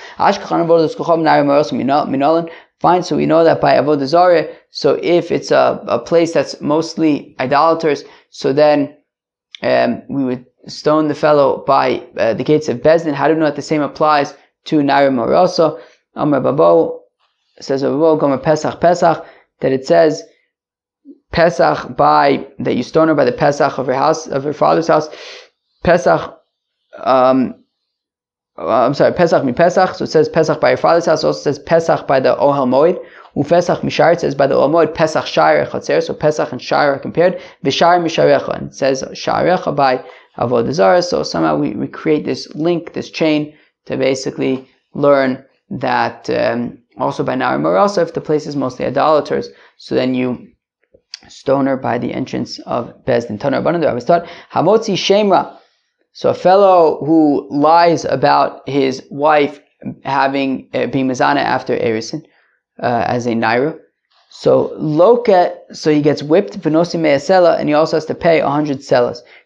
Fine, 2.82 3.04
so 3.04 3.16
we 3.16 3.26
know 3.26 3.44
that 3.46 3.62
by 3.62 3.76
Avodah 3.76 4.06
Zarah, 4.06 4.48
so 4.72 5.00
if 5.02 5.32
it's 5.32 5.52
a, 5.52 5.82
a 5.88 6.00
place 6.00 6.34
that's 6.34 6.60
mostly 6.60 7.34
idolaters, 7.40 8.04
so 8.30 8.52
then 8.52 8.98
um, 9.64 10.04
we 10.10 10.26
would 10.26 10.46
stone 10.68 11.08
the 11.08 11.16
fellow 11.16 11.64
by 11.66 12.06
uh, 12.18 12.34
the 12.34 12.44
gates 12.44 12.68
of 12.68 12.82
Bezdin. 12.82 13.14
How 13.14 13.28
do 13.28 13.34
we 13.34 13.40
know 13.40 13.46
that 13.46 13.56
the 13.56 13.62
same 13.62 13.82
applies 13.82 14.34
to 14.66 14.80
Naira 14.80 15.12
Morosa? 15.12 15.80
Amar 16.16 16.42
Babo 16.42 17.02
says 17.60 17.82
Gomer 17.82 18.38
Pesach 18.38 18.80
Pesach 18.80 19.26
that 19.62 19.72
it 19.72 19.86
says 19.86 20.24
Pesach 21.32 21.98
by 21.98 22.48
that 22.60 22.76
you 22.76 22.84
stone 22.84 23.08
her 23.08 23.16
by 23.16 23.26
the 23.26 23.32
Pesach 23.32 23.78
of 23.78 23.88
her 23.88 23.94
house 23.94 24.28
of 24.28 24.44
her 24.44 24.54
father's 24.54 24.88
house. 24.88 25.10
Pesach, 25.84 26.40
um, 27.04 27.64
uh, 28.58 28.86
I'm 28.86 28.94
sorry, 28.94 29.14
Pesach 29.14 29.44
mi 29.44 29.52
Pesach. 29.52 29.96
So 29.96 30.06
it 30.06 30.12
says 30.12 30.30
Pesach 30.30 30.62
by 30.62 30.70
your 30.70 30.78
father's 30.78 31.06
house. 31.06 31.24
Also 31.24 31.42
says 31.42 31.60
Pesach 31.60 32.08
by 32.08 32.20
the 32.20 32.36
Ohel 32.36 32.68
Moed. 32.68 33.04
Ufesach 33.36 33.82
mishar. 33.82 34.14
It 34.14 34.22
says 34.22 34.34
by 34.34 34.48
the 34.48 34.56
Ohel 34.56 34.72
Moed 34.72 34.96
Pesach 34.96 35.26
Shire 35.26 35.66
Chatzer. 35.66 36.02
So 36.02 36.14
Pesach 36.14 36.52
and 36.52 36.62
Shire 36.62 36.94
are 36.94 37.00
compared. 37.00 37.42
Vishar 37.66 38.00
misharecha. 38.02 38.58
And 38.58 38.68
it 38.70 38.76
says 38.76 39.04
Sharecha 39.04 39.76
by 39.76 40.06
Avodah 40.38 40.72
Zarah. 40.72 41.02
So 41.02 41.24
somehow 41.24 41.58
we, 41.58 41.72
we 41.72 41.88
create 41.88 42.24
this 42.24 42.54
link, 42.56 42.94
this 42.94 43.10
chain 43.10 43.58
to 43.88 43.98
basically 43.98 44.70
learn 44.94 45.44
that 45.70 46.30
um, 46.30 46.80
also 46.98 47.24
by 47.24 47.36
Nara 47.36 47.60
Marasa, 47.60 48.02
if 48.02 48.14
the 48.14 48.22
place 48.22 48.48
is 48.48 48.56
mostly 48.56 48.86
idolaters, 48.86 49.50
so 49.78 49.96
then 49.96 50.14
you 50.14 50.48
stone 51.28 51.66
her 51.66 51.78
by 51.78 51.98
the 51.98 52.14
entrance 52.14 52.60
of 52.60 52.94
Bezdin. 53.06 53.40
Tanar 53.40 53.64
Rabbanan, 53.64 53.86
I 53.86 53.94
was 53.94 54.06
taught, 54.06 54.28
Hamotzi 54.54 54.94
Shemra. 54.94 55.58
So 56.14 56.30
a 56.30 56.34
fellow 56.34 57.04
who 57.06 57.48
lies 57.52 58.06
about 58.06 58.68
his 58.70 59.04
wife 59.10 59.60
having 60.04 60.70
uh, 60.74 60.88
being 60.88 61.08
Mazana 61.08 61.40
after 61.40 61.76
Erisin 61.76 62.24
uh, 62.82 63.04
as 63.08 63.26
a 63.26 63.32
Naira. 63.32 63.78
So 64.30 64.74
Loke, 64.78 65.56
so 65.72 65.92
he 65.92 66.02
gets 66.02 66.24
whipped, 66.24 66.60
Venosi 66.60 67.00
Me'asela, 67.00 67.60
and 67.60 67.70
he 67.70 67.76
also 67.76 67.98
has 67.98 68.06
to 68.06 68.16
pay 68.16 68.40
a 68.40 68.50
hundred 68.50 68.84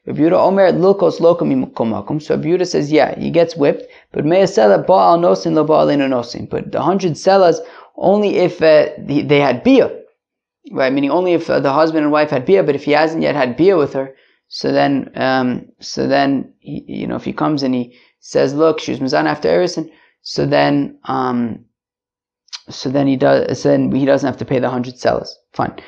selas. 0.09 0.17
Rebuta 0.17 0.33
Omer 0.33 0.71
Lilkos 0.71 1.19
Lokum 1.19 2.21
So 2.21 2.37
Rebuta 2.37 2.67
says, 2.67 2.91
yeah, 2.91 3.17
he 3.19 3.31
gets 3.31 3.55
whipped, 3.55 3.83
but 4.11 4.25
Me'asela 4.25 4.85
Ba'al 4.85 5.19
Nosin 5.19 5.53
Lo 5.53 5.65
Ba'al 5.65 5.95
Nosin. 5.97 6.49
But 6.49 6.71
the 6.71 6.81
hundred 6.81 7.13
selas 7.13 7.57
only 7.95 8.37
if 8.37 8.61
uh, 8.61 8.89
they 8.97 9.39
had 9.39 9.63
Bia. 9.63 9.95
Right, 10.71 10.93
meaning 10.93 11.09
only 11.09 11.33
if 11.33 11.49
uh, 11.49 11.59
the 11.59 11.73
husband 11.73 12.03
and 12.03 12.11
wife 12.11 12.29
had 12.29 12.45
Bia, 12.45 12.63
but 12.63 12.75
if 12.75 12.83
he 12.83 12.91
hasn't 12.91 13.23
yet 13.23 13.35
had 13.35 13.57
Bia 13.57 13.77
with 13.77 13.93
her, 13.93 14.13
so 14.49 14.71
then, 14.71 15.11
um, 15.15 15.67
so 15.79 16.07
then, 16.07 16.53
he, 16.59 16.83
you 16.87 17.07
know, 17.07 17.15
if 17.15 17.23
he 17.23 17.33
comes 17.33 17.63
and 17.63 17.73
he 17.73 17.97
says, 18.19 18.53
look, 18.53 18.79
she 18.79 18.91
was 18.91 18.99
Mizan 18.99 19.25
after 19.25 19.49
Erison, 19.49 19.89
so 20.21 20.45
then, 20.45 20.99
um, 21.05 21.65
so 22.69 22.89
then 22.89 23.07
he 23.07 23.15
does, 23.15 23.61
so 23.61 23.69
then 23.69 23.91
he 23.91 24.05
doesn't 24.05 24.27
have 24.27 24.37
to 24.37 24.45
pay 24.45 24.59
the 24.59 24.69
hundred 24.69 24.95
selas. 24.95 25.29
Fine. 25.53 25.79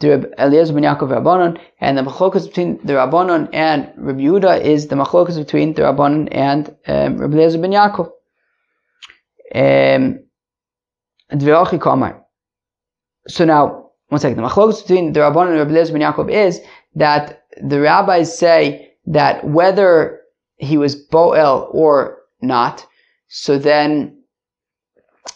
The 0.00 0.32
Eliezer 0.38 0.72
ben 0.72 0.82
Yaakov 0.82 1.10
Rabbanon, 1.10 1.60
and 1.80 1.98
the 1.98 2.02
machlokas 2.02 2.46
between 2.46 2.78
the 2.84 2.94
Rabbanon 2.94 3.50
and 3.52 3.92
Rabbi 3.96 4.20
Yehuda 4.20 4.62
is 4.62 4.88
the 4.88 4.96
machlokas 4.96 5.36
between 5.36 5.74
the 5.74 5.82
Rabbanon 5.82 6.28
and 6.32 6.74
um, 6.86 7.18
Rabbi 7.18 7.34
Eliezer 7.34 7.58
ben 7.58 7.72
Yaakov. 7.72 8.10
Um, 9.54 10.20
so 13.28 13.44
now, 13.44 13.90
one 14.08 14.20
second. 14.20 14.36
The 14.42 14.48
machlokas 14.48 14.82
between 14.82 15.12
the 15.12 15.20
Rabbanon 15.20 15.50
and 15.50 15.58
Rabbi 15.58 15.70
Eliezer 15.72 15.92
ben 15.92 16.02
Yaakov 16.02 16.30
is 16.30 16.60
that 16.94 17.42
the 17.62 17.80
rabbis 17.80 18.36
say 18.36 18.94
that 19.06 19.44
whether 19.44 20.20
he 20.56 20.78
was 20.78 20.96
Boel 21.08 21.68
or 21.74 22.18
not, 22.40 22.86
so 23.28 23.58
then 23.58 24.22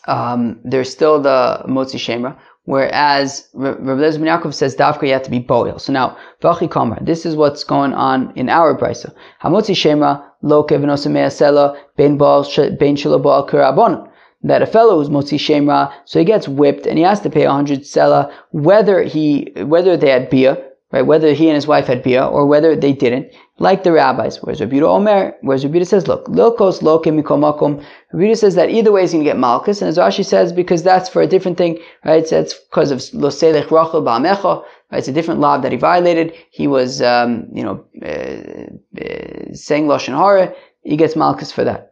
um, 0.07 0.61
there's 0.65 0.91
still 0.91 1.21
the 1.21 1.63
Motzi 1.67 1.99
Shemra. 1.99 2.39
Whereas 2.67 3.49
Rabbi 3.53 3.83
Lezer 3.83 4.21
ben 4.21 4.41
Yaakov 4.41 4.55
says 4.55 4.75
Dafka 4.75 5.07
you 5.07 5.13
have 5.13 5.23
to 5.25 5.31
be 5.31 5.39
Boil. 5.39 5.79
So 5.79 5.93
now, 5.93 6.17
Vachi 6.41 6.71
Kamar, 6.71 6.99
this 7.03 7.27
is 7.27 7.37
what's 7.37 7.63
going 7.63 7.93
on 7.93 8.33
in 8.37 8.49
our 8.49 8.77
brisa. 8.77 9.15
Hamotzi 9.43 9.75
Shemra, 9.75 10.25
Loke 10.41 10.71
v'nosamea 10.71 11.29
sela, 11.29 11.77
ben 11.97 12.17
Baal, 12.17 12.43
ben 12.43 12.97
Shalobaal 12.97 13.49
Kurabon. 13.49 14.09
That 14.43 14.63
a 14.63 14.67
fellow 14.67 14.97
who's 14.97 15.09
Motzi 15.09 15.39
Shemra, 15.39 15.93
so 16.05 16.19
he 16.19 16.25
gets 16.25 16.49
whipped 16.49 16.87
and 16.87 16.99
he 16.99 17.05
has 17.05 17.21
to 17.21 17.31
pay 17.31 17.45
a 17.45 17.51
hundred 17.51 17.81
sela, 17.81 18.33
whether 18.51 19.03
he, 19.03 19.53
whether 19.57 19.97
they 19.97 20.11
had 20.11 20.31
bia, 20.31 20.63
right? 20.95 21.05
Whether 21.05 21.33
he 21.33 21.49
and 21.49 21.57
his 21.57 21.67
wife 21.67 21.89
had 21.89 22.05
bia 22.05 22.25
or 22.25 22.47
whether 22.47 22.77
they 22.77 22.93
didn't, 22.93 23.35
like 23.59 23.83
the 23.83 23.91
rabbis. 23.91 24.41
Whereas 24.41 24.61
Rabbi 24.61 24.79
Omer, 24.79 25.35
whereas 25.41 25.65
Rabbi 25.65 25.83
says, 25.83 26.07
look, 26.07 26.27
lilkos 26.27 26.83
lokim 26.83 27.21
mikomakum. 27.21 27.85
Rabbi 28.13 28.35
says 28.35 28.55
that 28.55 28.71
either 28.71 28.93
way 28.93 29.01
he's 29.01 29.11
going 29.11 29.25
to 29.25 29.29
get 29.29 29.37
malchus, 29.37 29.83
and 29.83 29.89
as 29.89 29.99
Rashi 29.99 30.25
says, 30.25 30.53
because 30.53 30.85
that's 30.85 31.09
for 31.09 31.21
a 31.21 31.27
different 31.27 31.59
thing, 31.59 31.81
right? 32.05 32.23
It's 32.33 32.55
because 32.55 32.93
of 32.93 32.99
loselech 32.99 33.73
rachel 33.73 34.03
ba'amecha, 34.03 34.63
right? 34.93 34.99
It's 34.99 35.09
a 35.09 35.13
different 35.13 35.41
law 35.41 35.59
that 35.59 35.73
he 35.73 35.79
violated. 35.79 36.33
He 36.53 36.69
was, 36.69 37.03
um, 37.03 37.49
you 37.53 37.65
know, 37.65 37.85
uh, 38.01 39.05
uh, 39.05 39.53
saying 39.53 39.87
lashon 39.87 40.17
hara. 40.17 40.55
He 40.85 40.97
gets 40.97 41.17
malchus 41.17 41.51
for 41.51 41.65
that. 41.65 41.91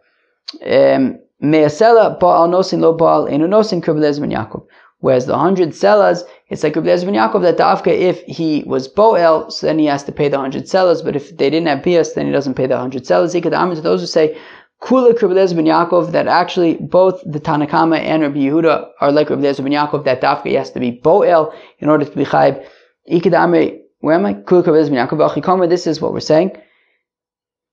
Um, 0.65 1.19
Me'asela 1.43 2.21
ba'al 2.21 2.49
nosin 2.51 2.79
lo 2.79 2.97
ba'al 2.97 3.29
enu 3.29 3.49
nosin 3.49 3.83
kribbelez 3.83 4.21
ben 4.21 4.31
Yaakov. 4.31 4.65
Whereas 5.03 5.27
the 5.27 5.37
hundred 5.37 5.71
selas, 5.71 6.23
it's 6.49 6.63
like 6.63 6.77
Rabbi 6.77 6.87
ben 6.87 7.15
Yaakov 7.15 7.43
that 7.43 7.59
Dafka, 7.59 7.89
if 7.89 8.23
he 8.23 8.63
was 8.69 8.87
Boel, 8.87 9.51
so 9.51 9.67
then 9.67 9.81
he 9.81 9.87
has 9.87 10.05
to 10.05 10.13
pay 10.13 10.29
the 10.29 10.39
hundred 10.39 10.63
selas. 10.67 11.05
But 11.05 11.17
if 11.17 11.37
they 11.37 11.51
didn't 11.51 11.67
have 11.67 11.83
Bias, 11.83 12.13
then 12.13 12.27
he 12.27 12.33
doesn't 12.33 12.55
pay 12.55 12.69
the 12.69 12.79
hundred 12.79 13.03
selas. 13.03 13.35
He 13.35 13.41
could 13.41 13.51
to 13.51 13.81
those 13.81 14.01
who 14.01 14.07
say 14.07 14.39
Kula 14.81 15.21
Rabbi 15.21 15.35
ben 15.35 15.65
Yaakov 15.65 16.13
that 16.13 16.29
actually 16.29 16.77
both 16.77 17.21
the 17.27 17.41
Tanakama 17.41 17.99
and 17.99 18.23
Rabbi 18.23 18.39
Yehuda 18.39 18.91
are 19.01 19.11
like 19.11 19.29
Rabbi 19.31 19.43
ben 19.43 19.73
Yaakov 19.73 20.05
that 20.05 20.21
Dafka 20.21 20.57
has 20.57 20.71
to 20.71 20.79
be 20.79 20.93
Boel 20.93 21.53
in 21.81 21.89
order 21.89 22.05
to 22.05 22.17
be 22.17 22.25
Chayb. 22.25 22.65
Ikadame, 23.11 23.81
where 23.99 24.15
am 24.15 24.25
I? 24.25 24.35
Kula 24.35 24.65
Rabbi 24.65 24.89
ben 24.89 25.09
Yaakov. 25.09 25.69
This 25.69 25.89
is 25.89 26.01
what 26.01 26.13
we're 26.13 26.21
saying. 26.21 26.53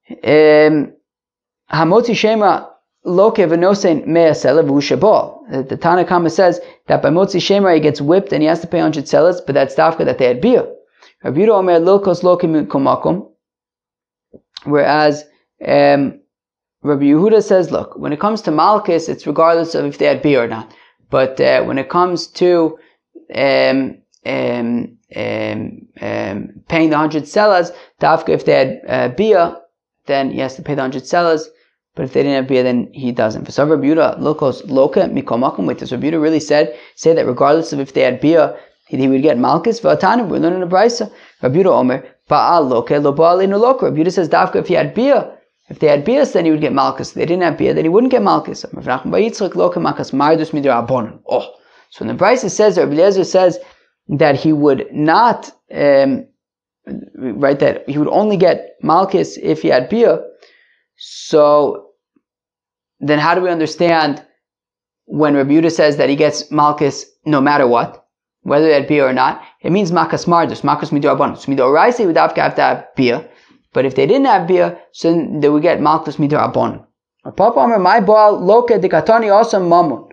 Um, 0.10 0.94
Hamoti 1.72 2.16
Shema 2.16 2.70
Loke 3.06 3.38
v'nosein 3.38 4.06
mea 4.06 4.32
sela 4.32 4.64
The 5.68 5.78
Tanakama 5.78 6.30
says 6.30 6.60
that 6.88 7.02
by 7.02 7.10
Motzi 7.10 7.40
Shemra 7.40 7.76
he 7.76 7.80
gets 7.80 8.02
whipped 8.02 8.34
and 8.34 8.42
he 8.42 8.48
has 8.48 8.60
to 8.62 8.68
pay 8.68 8.80
100 8.80 9.06
selas, 9.06 9.40
but 9.46 9.54
that's 9.54 9.76
dafka 9.76 10.06
that 10.06 10.18
they 10.18 10.26
had 10.26 10.42
bia. 10.42 10.68
Rabbi 11.24 11.48
Omer 11.48 11.80
lilkos 11.80 12.24
lokim. 12.24 13.30
Whereas 14.66 15.24
um, 15.66 16.20
Rabbi 16.82 17.06
Yehuda 17.06 17.44
says, 17.44 17.72
look, 17.72 17.98
when 17.98 18.14
it 18.14 18.20
comes 18.20 18.42
to 18.44 18.52
Malchus, 18.52 19.10
it's 19.10 19.28
regardless 19.28 19.76
of 19.76 19.86
if 19.86 19.98
they 19.98 20.06
had 20.06 20.22
bia 20.22 20.44
or 20.44 20.48
not. 20.48 20.74
But 21.10 21.40
uh, 21.40 21.64
when 21.64 21.78
it 21.78 21.90
comes 21.90 22.28
to 22.28 22.78
um, 23.34 24.02
um, 24.26 24.98
um, 25.16 25.88
um, 26.02 26.50
paying 26.68 26.90
the 26.90 26.98
100 26.98 27.24
selas, 27.24 27.72
dafka 28.02 28.30
if 28.30 28.46
they 28.46 28.54
had 28.54 28.82
uh, 28.88 29.08
bia, 29.16 29.62
then 30.06 30.32
he 30.32 30.40
has 30.40 30.56
to 30.56 30.62
pay 30.62 30.76
the 30.76 30.82
100 30.82 31.04
selas. 31.04 31.48
But 32.00 32.06
if 32.06 32.14
they 32.14 32.24
didn't 32.24 32.48
bia, 32.48 32.64
then 32.64 32.90
he 32.94 33.12
doesn't. 33.12 33.44
For 33.44 33.52
some 33.52 33.70
Rabbi 33.70 33.88
Lokos 33.88 34.66
Loka 34.68 35.12
Mikomakum, 35.12 35.66
wait, 35.66 35.80
does 35.80 35.92
Rabbi 35.92 36.12
really 36.12 36.40
said 36.40 36.74
say 36.96 37.14
that 37.14 37.28
regardless 37.28 37.74
of 37.74 37.82
if 37.82 37.92
they 37.92 38.04
had 38.04 38.22
bia, 38.22 38.58
he, 38.88 39.06
would 39.06 39.22
get 39.22 39.38
Malchus? 39.38 39.82
V'atanu, 39.82 40.30
we're 40.30 40.40
learning 40.40 40.62
the 40.62 40.66
Brisa. 40.66 41.12
Rabbi 41.42 41.62
Omer, 41.64 42.08
Ba'al 42.30 42.70
Loke, 42.70 42.92
Lo 42.92 43.14
Ba'al 43.14 43.44
Inu 43.44 43.60
Loka. 43.60 43.82
Rabbi 43.82 44.08
says, 44.08 44.30
Dafka, 44.30 44.56
if 44.56 44.68
he 44.68 44.76
had 44.76 44.94
bia, 44.94 45.30
if 45.68 45.80
they 45.80 45.88
had 45.88 46.06
bia, 46.06 46.26
then 46.26 46.46
he 46.46 46.52
would 46.52 46.62
get 46.62 46.72
Malchus. 46.72 47.10
If 47.10 47.16
they 47.16 47.26
didn't 47.26 47.44
have 47.44 47.58
bia, 47.58 47.74
then 47.74 47.84
he 47.84 47.90
wouldn't 47.90 48.12
get 48.12 48.22
Malchus. 48.22 48.64
Oh. 48.64 48.72
So 51.90 52.06
when 52.06 52.16
the 52.16 52.24
Brisa 52.24 52.50
says, 52.50 52.78
Rabbi 52.78 52.94
Eliezer 52.94 53.26
says 53.26 53.60
that 54.08 54.36
he 54.38 54.54
would 54.54 54.88
not, 54.94 55.52
um, 55.76 56.26
right, 57.18 57.60
that 57.60 57.90
he 57.90 57.98
would 57.98 58.08
only 58.08 58.38
get 58.38 58.78
Malchus 58.82 59.36
if 59.36 59.64
he 59.64 59.68
had 59.68 59.90
bia. 59.90 60.22
So 60.96 61.89
then 63.00 63.20
how 63.20 63.36
do 63.36 63.42
we 63.42 63.50
understand 63.50 64.24
when 65.06 65.34
Rebuta 65.34 65.72
says 65.72 65.98
that 65.98 66.10
he 66.10 66.16
gets 66.16 66.52
Malchus 66.52 67.06
no 67.26 67.42
matter 67.42 67.68
what, 67.68 68.06
whether 68.42 68.70
that 68.70 68.88
be 68.88 69.02
or 69.02 69.14
not? 69.14 69.42
It 69.62 69.72
means 69.72 69.92
Makas 69.92 70.26
Mardus, 70.26 70.62
Makas 70.62 70.92
Midorabanus. 70.92 71.46
Midoraisi 71.46 72.06
would 72.06 72.18
have 72.18 72.34
to 72.34 72.42
have 72.42 72.88
bia, 72.96 73.28
but 73.74 73.86
if 73.86 73.96
they 73.96 74.06
didn't 74.06 74.26
have 74.26 74.48
bia, 74.48 74.80
so 74.92 75.12
then 75.12 75.40
they 75.40 75.50
would 75.50 75.62
get 75.62 75.82
Malchus 75.82 76.18
Midorabon. 76.18 76.86
Papa 77.36 77.60
Omer, 77.60 77.80
my 77.80 78.00
ball, 78.00 78.40
Loke 78.40 78.70
Dikatani 78.70 79.32
also 79.34 79.60
Mamun. 79.60 80.10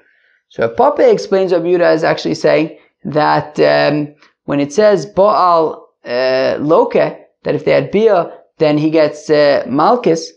So 0.48 0.68
Papa 0.68 1.08
explains 1.10 1.52
Rebuta 1.52 1.94
is 1.94 2.04
actually 2.04 2.34
saying 2.34 2.78
that 3.04 3.58
um, 3.60 4.14
when 4.44 4.60
it 4.60 4.72
says 4.72 5.06
Baal 5.06 5.88
uh, 6.04 6.56
Loke, 6.60 6.92
that 6.92 7.54
if 7.54 7.64
they 7.64 7.72
had 7.72 7.90
bia, 7.90 8.32
then 8.58 8.78
he 8.78 8.90
gets 8.90 9.28
uh, 9.30 9.64
Malchus. 9.68 10.32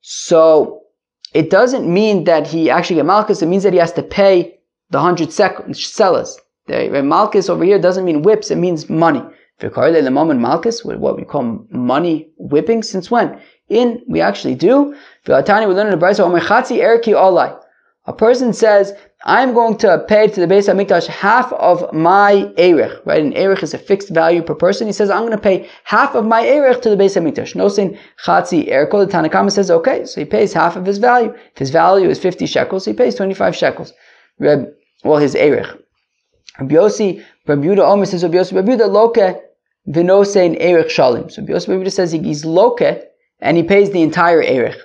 So 0.00 0.81
it 1.34 1.50
doesn't 1.50 1.92
mean 1.92 2.24
that 2.24 2.46
he 2.46 2.70
actually 2.70 2.96
get 2.96 3.06
Malchus, 3.06 3.42
it 3.42 3.46
means 3.46 3.62
that 3.62 3.72
he 3.72 3.78
has 3.78 3.92
to 3.92 4.02
pay 4.02 4.58
the 4.90 5.00
hundred 5.00 5.28
selas. 5.28 6.36
The 6.66 7.02
Malchus 7.02 7.48
over 7.48 7.64
here 7.64 7.78
doesn't 7.78 8.04
mean 8.04 8.22
whips, 8.22 8.50
it 8.50 8.56
means 8.56 8.88
money. 8.88 9.22
the 10.04 10.10
moment 10.10 10.40
Malchus, 10.40 10.84
what 10.84 11.16
we 11.16 11.24
call 11.24 11.66
money 11.70 12.30
whipping, 12.36 12.82
since 12.82 13.10
when? 13.10 13.40
In, 13.68 14.02
we 14.08 14.20
actually 14.20 14.54
do. 14.54 14.94
we 15.68 15.74
learn 15.74 15.86
in 15.86 15.98
the 15.98 16.04
Brisa, 16.04 17.61
A 18.06 18.12
person 18.12 18.52
says, 18.52 18.92
I'm 19.24 19.54
going 19.54 19.78
to 19.78 20.04
pay 20.08 20.26
to 20.26 20.40
the 20.40 20.52
Beis 20.52 20.68
Hamikdash 20.68 21.06
half 21.06 21.52
of 21.52 21.92
my 21.92 22.52
Erech, 22.56 23.06
right? 23.06 23.22
An 23.22 23.32
Erech 23.34 23.62
is 23.62 23.74
a 23.74 23.78
fixed 23.78 24.08
value 24.08 24.42
per 24.42 24.56
person. 24.56 24.88
He 24.88 24.92
says, 24.92 25.08
I'm 25.08 25.20
going 25.20 25.30
to 25.30 25.38
pay 25.38 25.68
half 25.84 26.16
of 26.16 26.24
my 26.24 26.44
Erech 26.44 26.82
to 26.82 26.90
the 26.90 26.96
Beis 26.96 27.16
Hamikdash. 27.16 27.54
No 27.54 27.68
saying 27.68 27.96
Chatzi 28.24 28.68
Erko. 28.68 29.06
The 29.06 29.12
Tanakama 29.12 29.52
says, 29.52 29.70
okay, 29.70 30.04
so 30.04 30.20
he 30.20 30.24
pays 30.24 30.52
half 30.52 30.74
of 30.74 30.84
his 30.84 30.98
value. 30.98 31.32
If 31.52 31.58
his 31.58 31.70
value 31.70 32.08
is 32.08 32.18
50 32.18 32.46
shekels, 32.46 32.84
he 32.84 32.92
pays 32.92 33.14
25 33.14 33.54
shekels. 33.54 33.92
Reb, 34.40 34.66
well, 35.04 35.18
his 35.18 35.36
Erech. 35.36 35.68
Rabbi 36.58 36.74
Yossi, 36.74 37.24
Rabbi 37.46 37.68
Omer 37.68 38.06
says, 38.06 38.24
Rabbi 38.24 38.38
Yossi, 38.38 38.56
Rabbi 38.56 38.84
Loke, 38.84 39.40
Vinosein 39.88 40.56
Erech 40.60 40.88
Shalim. 40.88 41.30
So 41.30 41.42
Rabbi 41.42 41.72
Rabbi 41.72 41.88
says 41.88 42.10
he's 42.10 42.44
Loke, 42.44 42.82
and 43.40 43.56
he 43.56 43.62
pays 43.62 43.90
the 43.90 44.02
entire 44.02 44.42
Erech. 44.42 44.76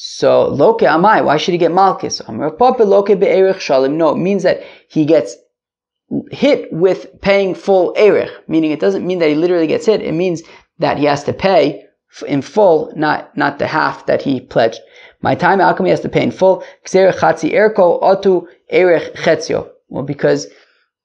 So 0.00 0.46
loke 0.46 0.82
amai, 0.82 1.24
why 1.24 1.38
should 1.38 1.54
he 1.54 1.58
get 1.58 1.72
malchus? 1.72 2.20
Papa 2.20 2.84
loke 2.84 3.08
be'erich 3.08 3.56
shalim. 3.56 3.94
No, 3.94 4.10
it 4.10 4.18
means 4.18 4.44
that 4.44 4.62
he 4.88 5.04
gets 5.04 5.36
hit 6.30 6.72
with 6.72 7.20
paying 7.20 7.52
full 7.56 7.92
erich, 7.96 8.30
meaning 8.46 8.70
it 8.70 8.78
doesn't 8.78 9.04
mean 9.04 9.18
that 9.18 9.28
he 9.28 9.34
literally 9.34 9.66
gets 9.66 9.86
hit. 9.86 10.00
It 10.00 10.12
means 10.12 10.42
that 10.78 10.98
he 10.98 11.06
has 11.06 11.24
to 11.24 11.32
pay 11.32 11.84
in 12.28 12.42
full, 12.42 12.92
not 12.94 13.36
not 13.36 13.58
the 13.58 13.66
half 13.66 14.06
that 14.06 14.22
he 14.22 14.40
pledged. 14.40 14.78
My 15.20 15.34
time 15.34 15.58
he 15.58 15.90
has 15.90 16.00
to 16.02 16.08
pay 16.08 16.22
in 16.22 16.30
full? 16.30 16.62
chatzi 16.86 17.50
erko 17.52 18.00
otu 18.00 18.46
erich 18.70 19.14
chetzio. 19.14 19.68
Well, 19.88 20.04
because 20.04 20.46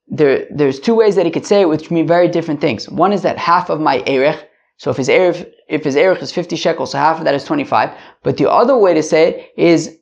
there, 0.07 0.45
there's 0.51 0.79
two 0.79 0.93
ways 0.93 1.15
that 1.15 1.25
he 1.25 1.31
could 1.31 1.47
say 1.47 1.61
it, 1.61 1.69
which 1.69 1.89
mean 1.89 2.05
very 2.05 2.27
different 2.27 2.61
things. 2.61 2.87
One 2.87 3.11
is 3.11 3.23
that 3.23 3.39
half 3.39 3.71
of 3.71 3.79
my 3.79 4.03
erech, 4.05 4.47
so 4.77 4.91
if 4.91 4.97
his 4.97 5.09
erech, 5.09 5.47
if 5.69 5.83
his 5.83 5.95
is 5.95 6.31
50 6.31 6.55
shekels, 6.55 6.91
so 6.91 6.97
half 6.97 7.19
of 7.19 7.25
that 7.25 7.35
is 7.35 7.43
25. 7.43 7.91
But 8.23 8.37
the 8.37 8.49
other 8.49 8.77
way 8.77 8.93
to 8.93 9.03
say 9.03 9.29
it 9.29 9.51
is, 9.57 9.97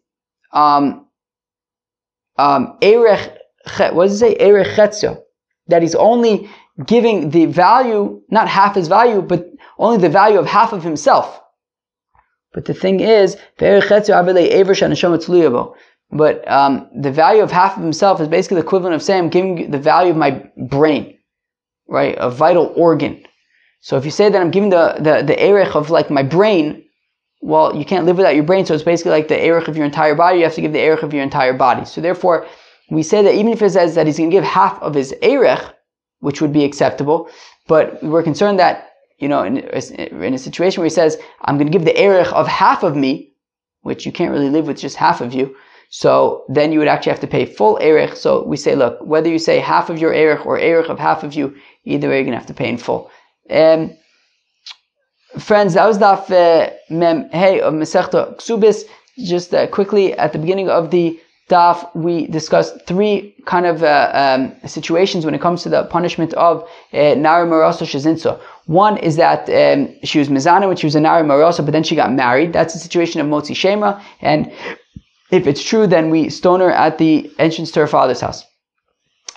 um, 0.53 1.07
um, 2.37 2.77
erech, 2.81 3.37
what 3.77 4.07
does 4.07 4.13
it 4.13 4.17
say? 4.17 4.35
Erech 4.39 4.75
chetzio. 4.75 5.21
That 5.67 5.81
he's 5.81 5.95
only 5.95 6.49
giving 6.85 7.29
the 7.29 7.45
value, 7.45 8.21
not 8.29 8.47
half 8.47 8.75
his 8.75 8.87
value, 8.87 9.21
but 9.21 9.47
only 9.77 9.97
the 9.97 10.09
value 10.09 10.39
of 10.39 10.47
half 10.47 10.73
of 10.73 10.83
himself. 10.83 11.39
But 12.53 12.65
the 12.65 12.73
thing 12.73 12.99
is, 12.99 13.37
but 16.11 16.51
um, 16.51 16.89
the 16.99 17.11
value 17.11 17.41
of 17.41 17.51
half 17.51 17.77
of 17.77 17.83
himself 17.83 18.19
is 18.19 18.27
basically 18.27 18.55
the 18.55 18.63
equivalent 18.63 18.95
of 18.95 19.01
saying 19.01 19.23
I'm 19.23 19.29
giving 19.29 19.71
the 19.71 19.77
value 19.77 20.11
of 20.11 20.17
my 20.17 20.43
brain, 20.57 21.17
right? 21.87 22.15
A 22.17 22.29
vital 22.29 22.73
organ. 22.75 23.23
So 23.81 23.97
if 23.97 24.05
you 24.05 24.11
say 24.11 24.29
that 24.29 24.39
I'm 24.39 24.51
giving 24.51 24.69
the, 24.69 24.95
the, 24.97 25.23
the 25.23 25.43
erech 25.43 25.75
of 25.75 25.89
like 25.89 26.09
my 26.09 26.23
brain, 26.23 26.83
well, 27.41 27.75
you 27.75 27.83
can't 27.83 28.05
live 28.05 28.17
without 28.17 28.35
your 28.35 28.43
brain, 28.43 28.65
so 28.65 28.75
it's 28.75 28.83
basically 28.83 29.11
like 29.11 29.27
the 29.27 29.43
erech 29.43 29.67
of 29.67 29.75
your 29.75 29.85
entire 29.85 30.13
body, 30.13 30.37
you 30.37 30.43
have 30.43 30.53
to 30.53 30.61
give 30.61 30.73
the 30.73 30.79
erech 30.79 31.01
of 31.01 31.13
your 31.13 31.23
entire 31.23 31.53
body. 31.53 31.85
So 31.85 31.99
therefore, 31.99 32.45
we 32.91 33.01
say 33.01 33.23
that 33.23 33.33
even 33.33 33.51
if 33.51 33.61
it 33.61 33.71
says 33.71 33.95
that 33.95 34.05
he's 34.05 34.17
going 34.17 34.29
to 34.29 34.35
give 34.35 34.43
half 34.43 34.79
of 34.81 34.93
his 34.93 35.11
erech, 35.23 35.63
which 36.19 36.41
would 36.41 36.53
be 36.53 36.63
acceptable, 36.63 37.29
but 37.67 38.01
we're 38.03 38.21
concerned 38.21 38.59
that, 38.59 38.91
you 39.17 39.27
know, 39.27 39.43
in, 39.43 39.57
in 39.57 40.33
a 40.33 40.37
situation 40.37 40.81
where 40.81 40.85
he 40.85 40.93
says, 40.93 41.17
I'm 41.41 41.57
going 41.57 41.71
to 41.71 41.75
give 41.75 41.85
the 41.85 41.99
erech 41.99 42.31
of 42.33 42.47
half 42.47 42.83
of 42.83 42.95
me, 42.95 43.33
which 43.81 44.05
you 44.05 44.11
can't 44.11 44.31
really 44.31 44.49
live 44.49 44.67
with 44.67 44.77
just 44.77 44.95
half 44.95 45.21
of 45.21 45.33
you, 45.33 45.55
so 45.89 46.45
then 46.47 46.71
you 46.71 46.77
would 46.79 46.87
actually 46.87 47.11
have 47.11 47.19
to 47.21 47.27
pay 47.27 47.45
full 47.45 47.77
erech. 47.77 48.15
So 48.15 48.43
we 48.45 48.57
say, 48.57 48.75
look, 48.75 48.99
whether 49.01 49.29
you 49.29 49.39
say 49.39 49.59
half 49.59 49.89
of 49.89 49.97
your 49.97 50.13
erech 50.13 50.45
or 50.45 50.59
erech 50.59 50.89
of 50.89 50.99
half 50.99 51.23
of 51.23 51.33
you, 51.33 51.55
either 51.85 52.07
way 52.07 52.17
you're 52.17 52.23
going 52.25 52.33
to 52.33 52.37
have 52.37 52.47
to 52.47 52.53
pay 52.53 52.69
in 52.69 52.77
full. 52.77 53.09
Um, 53.51 53.91
friends, 55.39 55.73
that 55.73 55.85
was 55.85 55.97
daf 55.97 56.31
uh, 56.31 56.71
mem 56.89 57.29
hey 57.29 57.61
of 57.61 57.73
Masechta 57.73 58.37
Ksubis. 58.37 58.83
Just 59.19 59.53
uh, 59.53 59.67
quickly 59.67 60.13
at 60.13 60.33
the 60.33 60.39
beginning 60.39 60.69
of 60.69 60.89
the 60.91 61.19
daf, 61.49 61.93
we 61.93 62.27
discussed 62.27 62.73
three 62.87 63.35
kind 63.45 63.65
of 63.65 63.83
uh, 63.83 64.09
um, 64.13 64.55
situations 64.67 65.25
when 65.25 65.35
it 65.35 65.41
comes 65.41 65.63
to 65.63 65.69
the 65.69 65.83
punishment 65.85 66.33
of 66.35 66.63
uh, 66.93 67.15
Nari 67.15 67.47
Marasa 67.47 67.85
Shazinsa. 67.85 68.39
One 68.67 68.97
is 68.97 69.17
that 69.17 69.49
um, 69.49 69.93
she 70.03 70.19
was 70.19 70.29
Mizana 70.29 70.67
when 70.67 70.77
she 70.77 70.85
was 70.85 70.95
a 70.95 71.01
Nari 71.01 71.27
Marasa, 71.27 71.63
but 71.63 71.71
then 71.71 71.83
she 71.83 71.95
got 71.95 72.13
married. 72.13 72.53
That's 72.53 72.73
the 72.73 72.79
situation 72.79 73.19
of 73.19 73.27
Motzi 73.27 73.55
Shema. 73.55 74.01
And 74.21 74.51
if 75.31 75.45
it's 75.45 75.63
true, 75.63 75.87
then 75.87 76.09
we 76.09 76.29
stone 76.29 76.61
her 76.61 76.71
at 76.71 76.97
the 76.97 77.29
entrance 77.37 77.71
to 77.71 77.81
her 77.81 77.87
father's 77.87 78.21
house. 78.21 78.45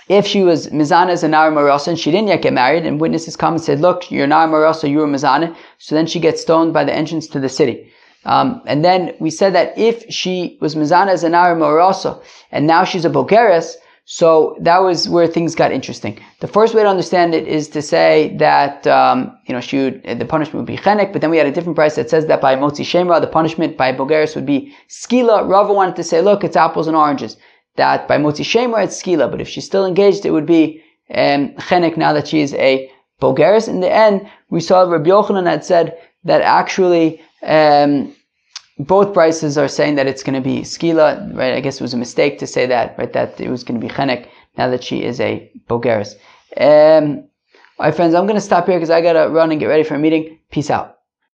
If 0.07 0.27
she 0.27 0.43
was 0.43 0.67
Mizana 0.67 1.09
as 1.09 1.23
a 1.23 1.27
Nara 1.27 1.51
Marasa 1.51 1.87
and 1.87 1.99
she 1.99 2.11
didn't 2.11 2.27
yet 2.27 2.43
get 2.43 2.53
married, 2.53 2.85
and 2.85 3.01
witnesses 3.01 3.35
come 3.35 3.55
and 3.55 3.63
said, 3.63 3.79
look, 3.79 4.11
you're 4.11 4.27
Nara 4.27 4.47
Marasa, 4.47 4.89
you're 4.89 5.07
Mizana, 5.07 5.55
so 5.79 5.95
then 5.95 6.05
she 6.05 6.19
gets 6.19 6.41
stoned 6.41 6.73
by 6.73 6.83
the 6.83 6.93
entrance 6.93 7.27
to 7.27 7.39
the 7.39 7.49
city. 7.49 7.91
Um, 8.25 8.61
and 8.65 8.85
then 8.85 9.15
we 9.19 9.29
said 9.29 9.53
that 9.53 9.77
if 9.77 10.03
she 10.09 10.57
was 10.61 10.75
Mizana 10.75 11.09
as 11.09 11.23
a 11.23 11.29
Nara 11.29 11.55
Marasa, 11.55 12.21
and 12.51 12.67
now 12.67 12.83
she's 12.83 13.05
a 13.05 13.09
Bogeres, 13.09 13.75
so 14.07 14.55
that 14.59 14.83
was 14.83 15.09
where 15.09 15.25
things 15.25 15.55
got 15.55 15.71
interesting. 15.71 16.19
The 16.39 16.47
first 16.47 16.75
way 16.75 16.83
to 16.83 16.89
understand 16.89 17.33
it 17.33 17.47
is 17.47 17.67
to 17.69 17.81
say 17.81 18.35
that 18.37 18.85
um, 18.85 19.35
you 19.47 19.53
know 19.55 19.61
she 19.61 19.77
would, 19.79 20.03
the 20.19 20.25
punishment 20.25 20.57
would 20.57 20.67
be 20.67 20.77
chenek, 20.77 21.11
but 21.11 21.21
then 21.21 21.31
we 21.31 21.37
had 21.37 21.47
a 21.47 21.51
different 21.51 21.75
price 21.75 21.95
that 21.95 22.11
says 22.11 22.27
that 22.27 22.39
by 22.39 22.55
motzi 22.55 22.85
shemra 22.85 23.19
the 23.19 23.25
punishment 23.25 23.77
by 23.77 23.91
bogeris 23.91 24.35
would 24.35 24.45
be 24.45 24.75
skila. 24.89 25.49
Rava 25.49 25.73
wanted 25.73 25.95
to 25.95 26.03
say, 26.03 26.21
look, 26.21 26.43
it's 26.43 26.55
apples 26.55 26.87
and 26.87 26.95
oranges. 26.95 27.37
That 27.77 28.07
by 28.07 28.17
motzi 28.17 28.45
shemra 28.45 28.85
it's 28.85 29.01
skila, 29.01 29.29
but 29.29 29.41
if 29.41 29.49
she's 29.49 29.65
still 29.65 29.85
engaged, 29.85 30.25
it 30.25 30.31
would 30.31 30.45
be 30.45 30.81
um, 31.13 31.53
now 31.71 32.13
that 32.13 32.27
she 32.27 32.41
is 32.41 32.53
a 32.53 32.89
bogeris. 33.21 33.67
In 33.67 33.81
the 33.81 33.91
end, 33.91 34.29
we 34.49 34.61
saw 34.61 34.83
Rabbi 34.83 35.09
Yochanan 35.09 35.47
had 35.47 35.65
said 35.65 35.97
that 36.23 36.41
actually. 36.41 37.21
Um, 37.43 38.15
both 38.77 39.13
prices 39.13 39.57
are 39.57 39.69
saying 39.69 39.95
that 39.95 40.07
it's 40.07 40.23
going 40.23 40.35
to 40.35 40.41
be 40.41 40.61
skila, 40.61 41.33
right? 41.33 41.53
I 41.53 41.61
guess 41.61 41.75
it 41.75 41.81
was 41.81 41.93
a 41.93 41.97
mistake 41.97 42.39
to 42.39 42.47
say 42.47 42.65
that, 42.65 42.97
right? 42.97 43.13
That 43.13 43.39
it 43.39 43.49
was 43.49 43.63
going 43.63 43.79
to 43.79 43.87
be 43.87 43.93
chenek 43.93 44.27
now 44.57 44.69
that 44.69 44.83
she 44.83 45.03
is 45.03 45.19
a 45.21 45.49
bogeris. 45.69 46.15
Um, 46.57 47.29
all 47.77 47.85
right, 47.85 47.95
friends, 47.95 48.13
I'm 48.13 48.25
going 48.25 48.35
to 48.35 48.41
stop 48.41 48.65
here 48.65 48.75
because 48.75 48.89
I 48.89 49.01
got 49.01 49.13
to 49.13 49.29
run 49.29 49.51
and 49.51 49.59
get 49.59 49.67
ready 49.67 49.83
for 49.83 49.95
a 49.95 49.99
meeting. 49.99 50.39
Peace 50.51 50.69
out. 50.69 50.97